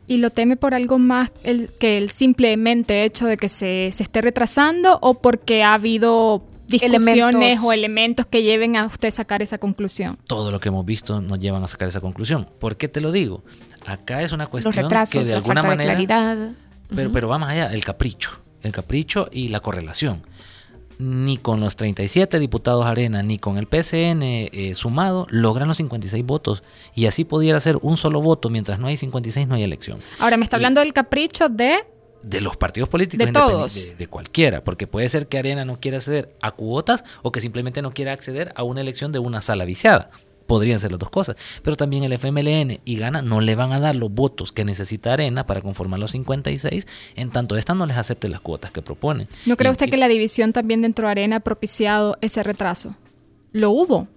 ¿Y 0.08 0.18
lo 0.18 0.30
teme 0.30 0.56
por 0.56 0.74
algo 0.74 1.00
más 1.00 1.32
el, 1.44 1.70
que 1.80 1.98
el 1.98 2.10
simplemente 2.10 3.04
hecho 3.04 3.26
de 3.26 3.36
que 3.36 3.50
se, 3.50 3.90
se 3.92 4.04
esté 4.04 4.22
retrasando 4.22 5.00
o 5.02 5.16
porque 5.16 5.64
ha 5.64 5.74
habido 5.74 6.44
discusiones 6.68 7.60
o 7.62 7.74
elementos 7.74 8.26
que 8.26 8.44
lleven 8.44 8.78
a 8.78 8.86
usted 8.86 9.12
sacar 9.12 9.42
esa 9.42 9.58
conclusión? 9.58 10.18
Todo 10.28 10.52
lo 10.52 10.60
que 10.60 10.70
hemos 10.70 10.86
visto 10.86 11.20
nos 11.20 11.40
llevan 11.40 11.64
a 11.64 11.68
sacar 11.68 11.90
esa 11.90 12.00
conclusión. 12.00 12.48
¿Por 12.60 12.78
qué 12.78 12.88
te 12.88 13.02
lo 13.02 13.12
digo? 13.12 13.44
Acá 13.86 14.22
es 14.22 14.32
una 14.32 14.48
cuestión 14.48 14.74
que 14.74 15.24
de 15.26 15.34
alguna 15.34 15.62
manera... 15.62 15.94
claridad. 15.94 16.52
Pero, 16.96 17.12
pero 17.12 17.28
vamos 17.28 17.50
allá, 17.50 17.74
el 17.74 17.84
capricho. 17.84 18.32
El 18.64 18.72
capricho 18.72 19.28
y 19.32 19.50
la 19.50 19.60
correlación 19.60 20.24
ni 21.00 21.38
con 21.38 21.60
los 21.60 21.76
37 21.76 22.40
diputados 22.40 22.86
Arena 22.86 23.24
ni 23.24 23.40
con 23.40 23.58
el 23.58 23.68
PCN 23.68 24.22
eh, 24.24 24.74
sumado 24.76 25.28
logran 25.30 25.68
los 25.68 25.78
56 25.78 26.26
votos. 26.26 26.64
Y 26.96 27.06
así 27.06 27.24
pudiera 27.24 27.60
ser 27.60 27.78
un 27.82 27.98
solo 27.98 28.22
voto. 28.22 28.50
Mientras 28.50 28.80
no 28.80 28.88
hay 28.88 28.98
56 28.98 29.48
no 29.48 29.56
hay 29.56 29.64
elección. 29.64 30.00
Ahora 30.20 30.38
me 30.38 30.44
está 30.44 30.58
hablando 30.58 30.82
del 30.82 30.94
capricho 30.94 31.50
de 31.50 31.78
de 32.24 32.42
los 32.42 32.58
partidos 32.58 32.90
políticos 32.90 33.28
de 33.28 33.32
todos. 33.32 33.96
de, 33.98 34.08
cualquiera. 34.08 34.64
Porque 34.64 34.88
puede 34.88 35.08
ser 35.10 35.28
que 35.28 35.38
Arena 35.38 35.66
no 35.66 35.80
quiera 35.80 35.98
acceder 35.98 36.34
a 36.42 36.52
cuotas 36.52 37.04
o 37.22 37.32
que 37.32 37.42
simplemente 37.42 37.82
no 37.82 37.92
quiera 37.92 38.12
acceder 38.12 38.52
a 38.56 38.64
una 38.64 38.82
elección 38.82 39.12
de 39.12 39.20
una 39.20 39.42
sala 39.42 39.66
viciada 39.66 40.10
podrían 40.48 40.80
ser 40.80 40.92
las 40.92 41.00
dos 41.00 41.10
cosas. 41.10 41.36
Pero 41.62 41.78
también 41.78 42.04
el 42.04 42.14
FMLN 42.14 42.80
y 42.84 42.96
Gana 42.96 43.22
no 43.22 43.42
le 43.42 43.56
van 43.56 43.74
a 43.74 43.80
dar 43.80 43.96
los 43.96 44.12
votos 44.12 44.52
que 44.52 44.66
necesita 44.66 45.14
Arena 45.14 45.46
para 45.46 45.62
conformar 45.62 46.00
los 46.00 46.12
56, 46.12 46.88
en 47.16 47.30
tanto 47.30 47.58
esta 47.58 47.76
no 47.76 47.86
les 47.86 47.98
acepte 47.98 48.28
las 48.28 48.42
cuotas 48.42 48.72
que 48.72 48.82
propone. 48.82 49.28
¿No 49.46 49.58
cree 49.58 49.72
usted 49.72 49.90
que 49.90 49.98
la 49.98 50.08
división 50.08 50.54
también 50.54 50.82
dentro 50.82 51.08
de 51.08 51.12
Arena 51.12 51.36
ha 51.38 51.42
propiciado 51.42 52.18
ese 52.22 52.42
retraso? 52.42 52.96
Lo 53.52 53.72
hubo 53.72 54.08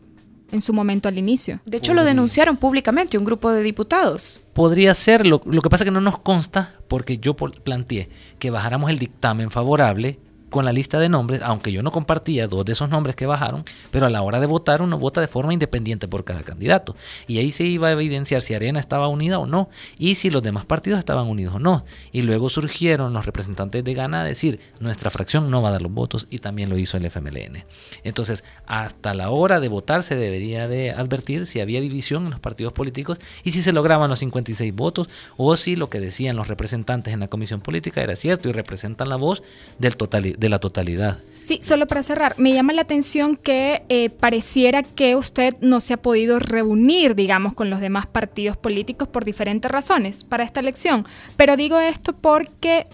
en 0.52 0.60
su 0.60 0.72
momento 0.72 1.08
al 1.08 1.18
inicio. 1.18 1.60
De 1.64 1.78
hecho, 1.78 1.94
lo 1.94 2.04
denunciaron 2.04 2.56
públicamente 2.56 3.18
un 3.18 3.24
grupo 3.24 3.50
de 3.52 3.62
diputados. 3.62 4.40
Podría 4.52 4.94
ser, 4.94 5.26
lo, 5.26 5.40
lo 5.44 5.62
que 5.62 5.70
pasa 5.70 5.84
es 5.84 5.86
que 5.86 5.92
no 5.92 6.00
nos 6.00 6.18
consta 6.18 6.74
porque 6.88 7.18
yo 7.18 7.34
planteé 7.34 8.08
que 8.38 8.50
bajáramos 8.50 8.90
el 8.90 8.98
dictamen 8.98 9.50
favorable 9.50 10.18
con 10.50 10.64
la 10.64 10.72
lista 10.72 10.98
de 10.98 11.08
nombres, 11.08 11.40
aunque 11.42 11.72
yo 11.72 11.82
no 11.82 11.92
compartía 11.92 12.46
dos 12.48 12.64
de 12.64 12.72
esos 12.72 12.90
nombres 12.90 13.16
que 13.16 13.26
bajaron, 13.26 13.64
pero 13.90 14.06
a 14.06 14.10
la 14.10 14.22
hora 14.22 14.40
de 14.40 14.46
votar 14.46 14.82
uno 14.82 14.98
vota 14.98 15.20
de 15.20 15.28
forma 15.28 15.52
independiente 15.52 16.08
por 16.08 16.24
cada 16.24 16.42
candidato. 16.42 16.94
Y 17.26 17.38
ahí 17.38 17.52
se 17.52 17.64
iba 17.64 17.88
a 17.88 17.92
evidenciar 17.92 18.42
si 18.42 18.54
Arena 18.54 18.80
estaba 18.80 19.08
unida 19.08 19.38
o 19.38 19.46
no, 19.46 19.70
y 19.98 20.16
si 20.16 20.30
los 20.30 20.42
demás 20.42 20.66
partidos 20.66 20.98
estaban 20.98 21.26
unidos 21.26 21.54
o 21.56 21.58
no. 21.58 21.84
Y 22.12 22.22
luego 22.22 22.50
surgieron 22.50 23.12
los 23.12 23.26
representantes 23.26 23.84
de 23.84 23.94
Gana 23.94 24.22
a 24.22 24.24
decir, 24.24 24.60
nuestra 24.80 25.10
fracción 25.10 25.50
no 25.50 25.62
va 25.62 25.70
a 25.70 25.72
dar 25.72 25.82
los 25.82 25.92
votos, 25.92 26.26
y 26.30 26.38
también 26.38 26.68
lo 26.68 26.78
hizo 26.78 26.96
el 26.96 27.04
FMLN. 27.06 27.64
Entonces, 28.04 28.44
hasta 28.66 29.14
la 29.14 29.30
hora 29.30 29.60
de 29.60 29.68
votar 29.68 30.02
se 30.02 30.16
debería 30.16 30.68
de 30.68 30.90
advertir 30.90 31.46
si 31.46 31.60
había 31.60 31.80
división 31.80 32.24
en 32.24 32.30
los 32.30 32.40
partidos 32.40 32.72
políticos 32.72 33.18
y 33.44 33.52
si 33.52 33.62
se 33.62 33.72
lograban 33.72 34.10
los 34.10 34.18
56 34.18 34.74
votos, 34.74 35.08
o 35.36 35.56
si 35.56 35.76
lo 35.76 35.88
que 35.90 36.00
decían 36.00 36.36
los 36.36 36.48
representantes 36.48 37.14
en 37.14 37.20
la 37.20 37.28
comisión 37.28 37.60
política 37.60 38.02
era 38.02 38.16
cierto 38.16 38.48
y 38.48 38.52
representan 38.52 39.08
la 39.08 39.16
voz 39.16 39.42
del 39.78 39.96
total 39.96 40.34
de 40.40 40.48
la 40.48 40.58
totalidad. 40.58 41.18
Sí, 41.42 41.60
solo 41.62 41.86
para 41.86 42.02
cerrar, 42.02 42.34
me 42.38 42.52
llama 42.52 42.72
la 42.72 42.82
atención 42.82 43.34
que 43.34 43.82
eh, 43.88 44.10
pareciera 44.10 44.82
que 44.82 45.16
usted 45.16 45.56
no 45.60 45.80
se 45.80 45.94
ha 45.94 45.96
podido 45.96 46.38
reunir, 46.38 47.14
digamos, 47.14 47.54
con 47.54 47.70
los 47.70 47.80
demás 47.80 48.06
partidos 48.06 48.56
políticos 48.56 49.08
por 49.08 49.24
diferentes 49.24 49.70
razones 49.70 50.22
para 50.22 50.44
esta 50.44 50.60
elección. 50.60 51.06
Pero 51.36 51.56
digo 51.56 51.78
esto 51.80 52.12
porque 52.12 52.86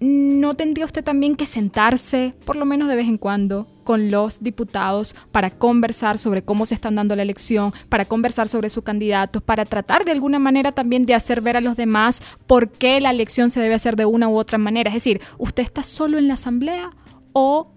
¿no 0.00 0.54
tendría 0.54 0.84
usted 0.84 1.04
también 1.04 1.36
que 1.36 1.46
sentarse, 1.46 2.34
por 2.44 2.56
lo 2.56 2.64
menos 2.64 2.88
de 2.88 2.96
vez 2.96 3.06
en 3.06 3.18
cuando, 3.18 3.68
con 3.82 4.10
los 4.10 4.42
diputados 4.42 5.14
para 5.30 5.50
conversar 5.50 6.18
sobre 6.18 6.42
cómo 6.42 6.66
se 6.66 6.74
están 6.74 6.94
dando 6.94 7.16
la 7.16 7.22
elección, 7.22 7.72
para 7.88 8.04
conversar 8.04 8.48
sobre 8.48 8.70
su 8.70 8.82
candidato, 8.82 9.40
para 9.40 9.64
tratar 9.64 10.04
de 10.04 10.12
alguna 10.12 10.38
manera 10.38 10.72
también 10.72 11.06
de 11.06 11.14
hacer 11.14 11.40
ver 11.40 11.56
a 11.56 11.60
los 11.60 11.76
demás 11.76 12.22
por 12.46 12.70
qué 12.70 13.00
la 13.00 13.10
elección 13.10 13.50
se 13.50 13.60
debe 13.60 13.74
hacer 13.74 13.96
de 13.96 14.06
una 14.06 14.28
u 14.28 14.36
otra 14.36 14.58
manera. 14.58 14.88
Es 14.88 14.94
decir, 14.94 15.20
¿usted 15.38 15.62
está 15.62 15.82
solo 15.82 16.18
en 16.18 16.28
la 16.28 16.34
asamblea 16.34 16.90
o 17.32 17.72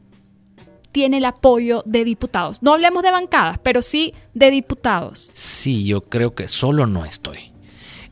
tiene 0.91 1.17
el 1.17 1.25
apoyo 1.25 1.83
de 1.85 2.05
diputados? 2.05 2.63
No 2.63 2.73
hablemos 2.73 3.03
de 3.03 3.11
bancadas, 3.11 3.57
pero 3.61 3.81
sí 3.81 4.13
de 4.33 4.51
diputados. 4.51 5.31
Sí, 5.33 5.85
yo 5.85 6.01
creo 6.01 6.35
que 6.35 6.47
solo 6.47 6.85
no 6.85 7.05
estoy. 7.05 7.54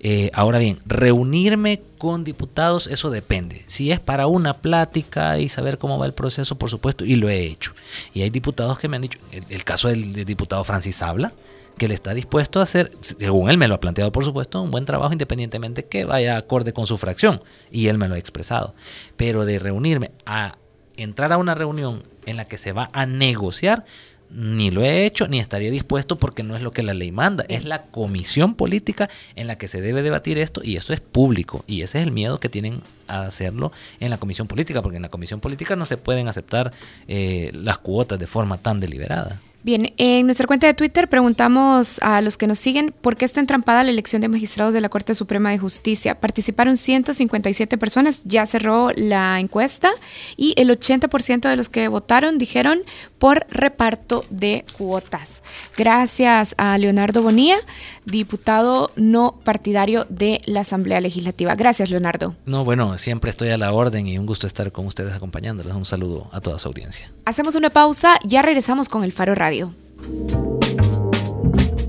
Eh, 0.06 0.30
ahora 0.34 0.60
bien, 0.60 0.80
reunirme 0.86 1.82
con 1.98 2.26
diputados, 2.26 2.88
eso 2.88 3.10
depende. 3.10 3.64
Si 3.68 3.90
es 3.90 4.02
para 4.02 4.28
una 4.28 4.56
plática 4.56 5.40
y 5.40 5.48
saber 5.48 5.78
cómo 5.78 5.98
va 5.98 6.06
el 6.06 6.14
proceso, 6.14 6.58
por 6.58 6.70
supuesto, 6.70 7.06
y 7.06 7.16
lo 7.16 7.30
he 7.30 7.46
hecho. 7.46 7.74
Y 8.14 8.22
hay 8.22 8.30
diputados 8.30 8.78
que 8.78 8.90
me 8.90 8.98
han 8.98 9.04
dicho, 9.04 9.18
el, 9.32 9.64
caso 9.64 9.88
del, 9.88 10.26
diputado 10.26 10.62
Francis 10.66 11.02
Habla, 11.02 11.32
que 11.78 11.88
le 11.88 11.94
está 11.94 12.14
dispuesto 12.14 12.60
a 12.60 12.64
hacer, 12.64 12.92
según 13.00 13.50
él 13.50 13.58
me 13.58 13.70
lo 13.70 13.76
ha 13.76 13.80
planteado, 13.80 14.12
por 14.12 14.26
supuesto, 14.26 14.62
un 14.62 14.72
buen 14.72 14.84
trabajo 14.84 15.14
independientemente 15.14 15.86
que 15.86 16.04
vaya 16.04 16.36
acorde 16.36 16.74
con 16.74 16.86
su 16.86 16.98
fracción. 16.98 17.42
Y 17.72 17.88
él 17.88 17.98
me 17.98 18.10
lo 18.10 18.16
ha 18.16 18.20
expresado. 18.20 18.76
Pero 19.16 19.46
de 19.46 19.58
reunirme 19.58 20.12
a 20.26 20.58
entrar 20.98 21.32
a 21.32 21.38
una 21.38 21.56
reunión 21.56 22.04
en 22.26 22.36
la 22.36 22.44
que 22.44 22.58
se 22.58 22.74
va 22.74 22.90
a 22.92 23.06
negociar, 23.06 23.86
ni 24.34 24.72
lo 24.72 24.84
he 24.84 25.06
hecho 25.06 25.28
ni 25.28 25.40
estaría 25.40 25.72
dispuesto 25.72 26.18
porque 26.18 26.44
no 26.44 26.56
es 26.56 26.62
lo 26.62 26.72
que 26.72 26.84
la 26.84 26.94
ley 26.94 27.12
manda, 27.12 27.46
es 27.50 27.66
la 27.66 27.84
comisión 27.84 28.56
política 28.56 29.10
en 29.36 29.48
la 29.48 29.58
que 29.58 29.68
se 29.68 29.82
debe 29.82 30.02
debatir 30.02 30.38
esto 30.38 30.62
y 30.64 30.76
eso 30.78 30.94
es 30.94 31.00
público 31.00 31.64
y 31.68 31.82
ese 31.82 32.00
es 32.00 32.04
el 32.04 32.12
miedo 32.12 32.40
que 32.40 32.50
tienen 32.50 32.82
a 33.08 33.24
hacerlo 33.24 33.72
en 34.00 34.10
la 34.10 34.18
comisión 34.18 34.48
política 34.48 34.82
porque 34.82 34.98
en 34.98 35.04
la 35.04 35.10
comisión 35.10 35.40
política 35.40 35.76
no 35.76 35.86
se 35.86 35.98
pueden 35.98 36.28
aceptar 36.28 36.72
eh, 37.08 37.52
las 37.54 37.78
cuotas 37.78 38.20
de 38.20 38.28
forma 38.28 38.58
tan 38.58 38.80
deliberada. 38.80 39.40
Bien, 39.64 39.94
en 39.96 40.26
nuestra 40.26 40.46
cuenta 40.46 40.68
de 40.68 40.74
Twitter 40.74 41.08
preguntamos 41.08 42.00
a 42.02 42.20
los 42.20 42.36
que 42.36 42.48
nos 42.48 42.60
siguen 42.60 42.94
por 43.00 43.16
qué 43.16 43.24
está 43.24 43.40
entrampada 43.40 43.86
la 43.86 43.92
elección 43.92 44.22
de 44.22 44.28
magistrados 44.28 44.74
de 44.74 44.82
la 44.82 44.90
Corte 44.90 45.16
Suprema 45.16 45.52
de 45.52 45.58
Justicia. 45.58 46.20
Participaron 46.20 46.76
157 46.76 47.78
personas, 47.78 48.24
ya 48.26 48.46
cerró 48.46 48.92
la 48.98 49.40
encuesta 49.40 49.90
y 50.36 50.54
el 50.58 50.70
80% 50.70 51.48
de 51.48 51.56
los 51.56 51.70
que 51.70 51.88
votaron 51.88 52.38
dijeron 52.38 52.82
por 53.20 53.46
reparto 53.50 54.26
de 54.30 54.66
cuotas. 54.78 55.44
Gracias 55.78 56.56
a 56.58 56.78
Leonardo 56.78 57.22
Bonilla, 57.22 57.56
diputado 58.04 58.92
no 58.98 59.40
partidario 59.46 60.06
de 60.10 60.42
la 60.46 60.60
Asamblea 60.60 61.00
Legislativa. 61.00 61.56
Gracias, 61.56 61.90
Leonardo. 61.90 62.36
No, 62.46 62.66
bueno, 62.66 62.98
siempre 62.98 63.30
estoy 63.30 63.52
a 63.52 63.58
la 63.58 63.72
orden 63.72 64.08
y 64.08 64.18
un 64.18 64.26
gusto 64.26 64.46
estar 64.46 64.74
con 64.74 64.88
ustedes 64.88 65.14
acompañándoles. 65.14 65.74
Un 65.74 65.86
saludo 65.86 66.28
a 66.34 66.42
toda 66.42 66.60
su 66.60 66.68
audiencia. 66.68 67.14
Hacemos 67.24 67.56
una 67.56 67.70
pausa, 67.70 68.20
ya 68.26 68.42
regresamos 68.42 68.90
con 68.90 69.06
el 69.06 69.14
Faro 69.14 69.36
Radio. 69.36 69.53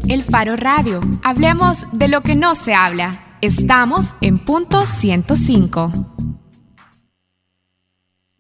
El 0.09 0.23
Faro 0.23 0.55
Radio. 0.57 1.01
Hablemos 1.23 1.87
de 1.93 2.09
lo 2.09 2.21
que 2.23 2.35
no 2.35 2.55
se 2.55 2.75
habla. 2.75 3.39
Estamos 3.41 4.17
en 4.21 4.39
punto 4.39 4.85
105. 4.85 5.93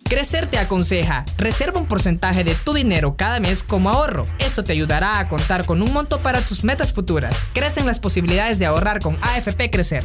Crecer 0.04 0.46
te 0.46 0.58
aconseja, 0.58 1.24
reserva 1.38 1.80
un 1.80 1.86
porcentaje 1.86 2.44
de 2.44 2.54
tu 2.54 2.74
dinero 2.74 3.16
cada 3.16 3.40
mes 3.40 3.62
como 3.62 3.88
ahorro. 3.88 4.26
Esto 4.38 4.62
te 4.62 4.72
ayudará 4.72 5.18
a 5.18 5.28
contar 5.28 5.64
con 5.64 5.80
un 5.80 5.92
monto 5.92 6.20
para 6.20 6.42
tus 6.42 6.62
metas 6.62 6.92
futuras. 6.92 7.34
Crecen 7.54 7.86
las 7.86 7.98
posibilidades 7.98 8.58
de 8.58 8.66
ahorrar 8.66 9.00
con 9.00 9.16
AFP 9.22 9.70
Crecer. 9.70 10.04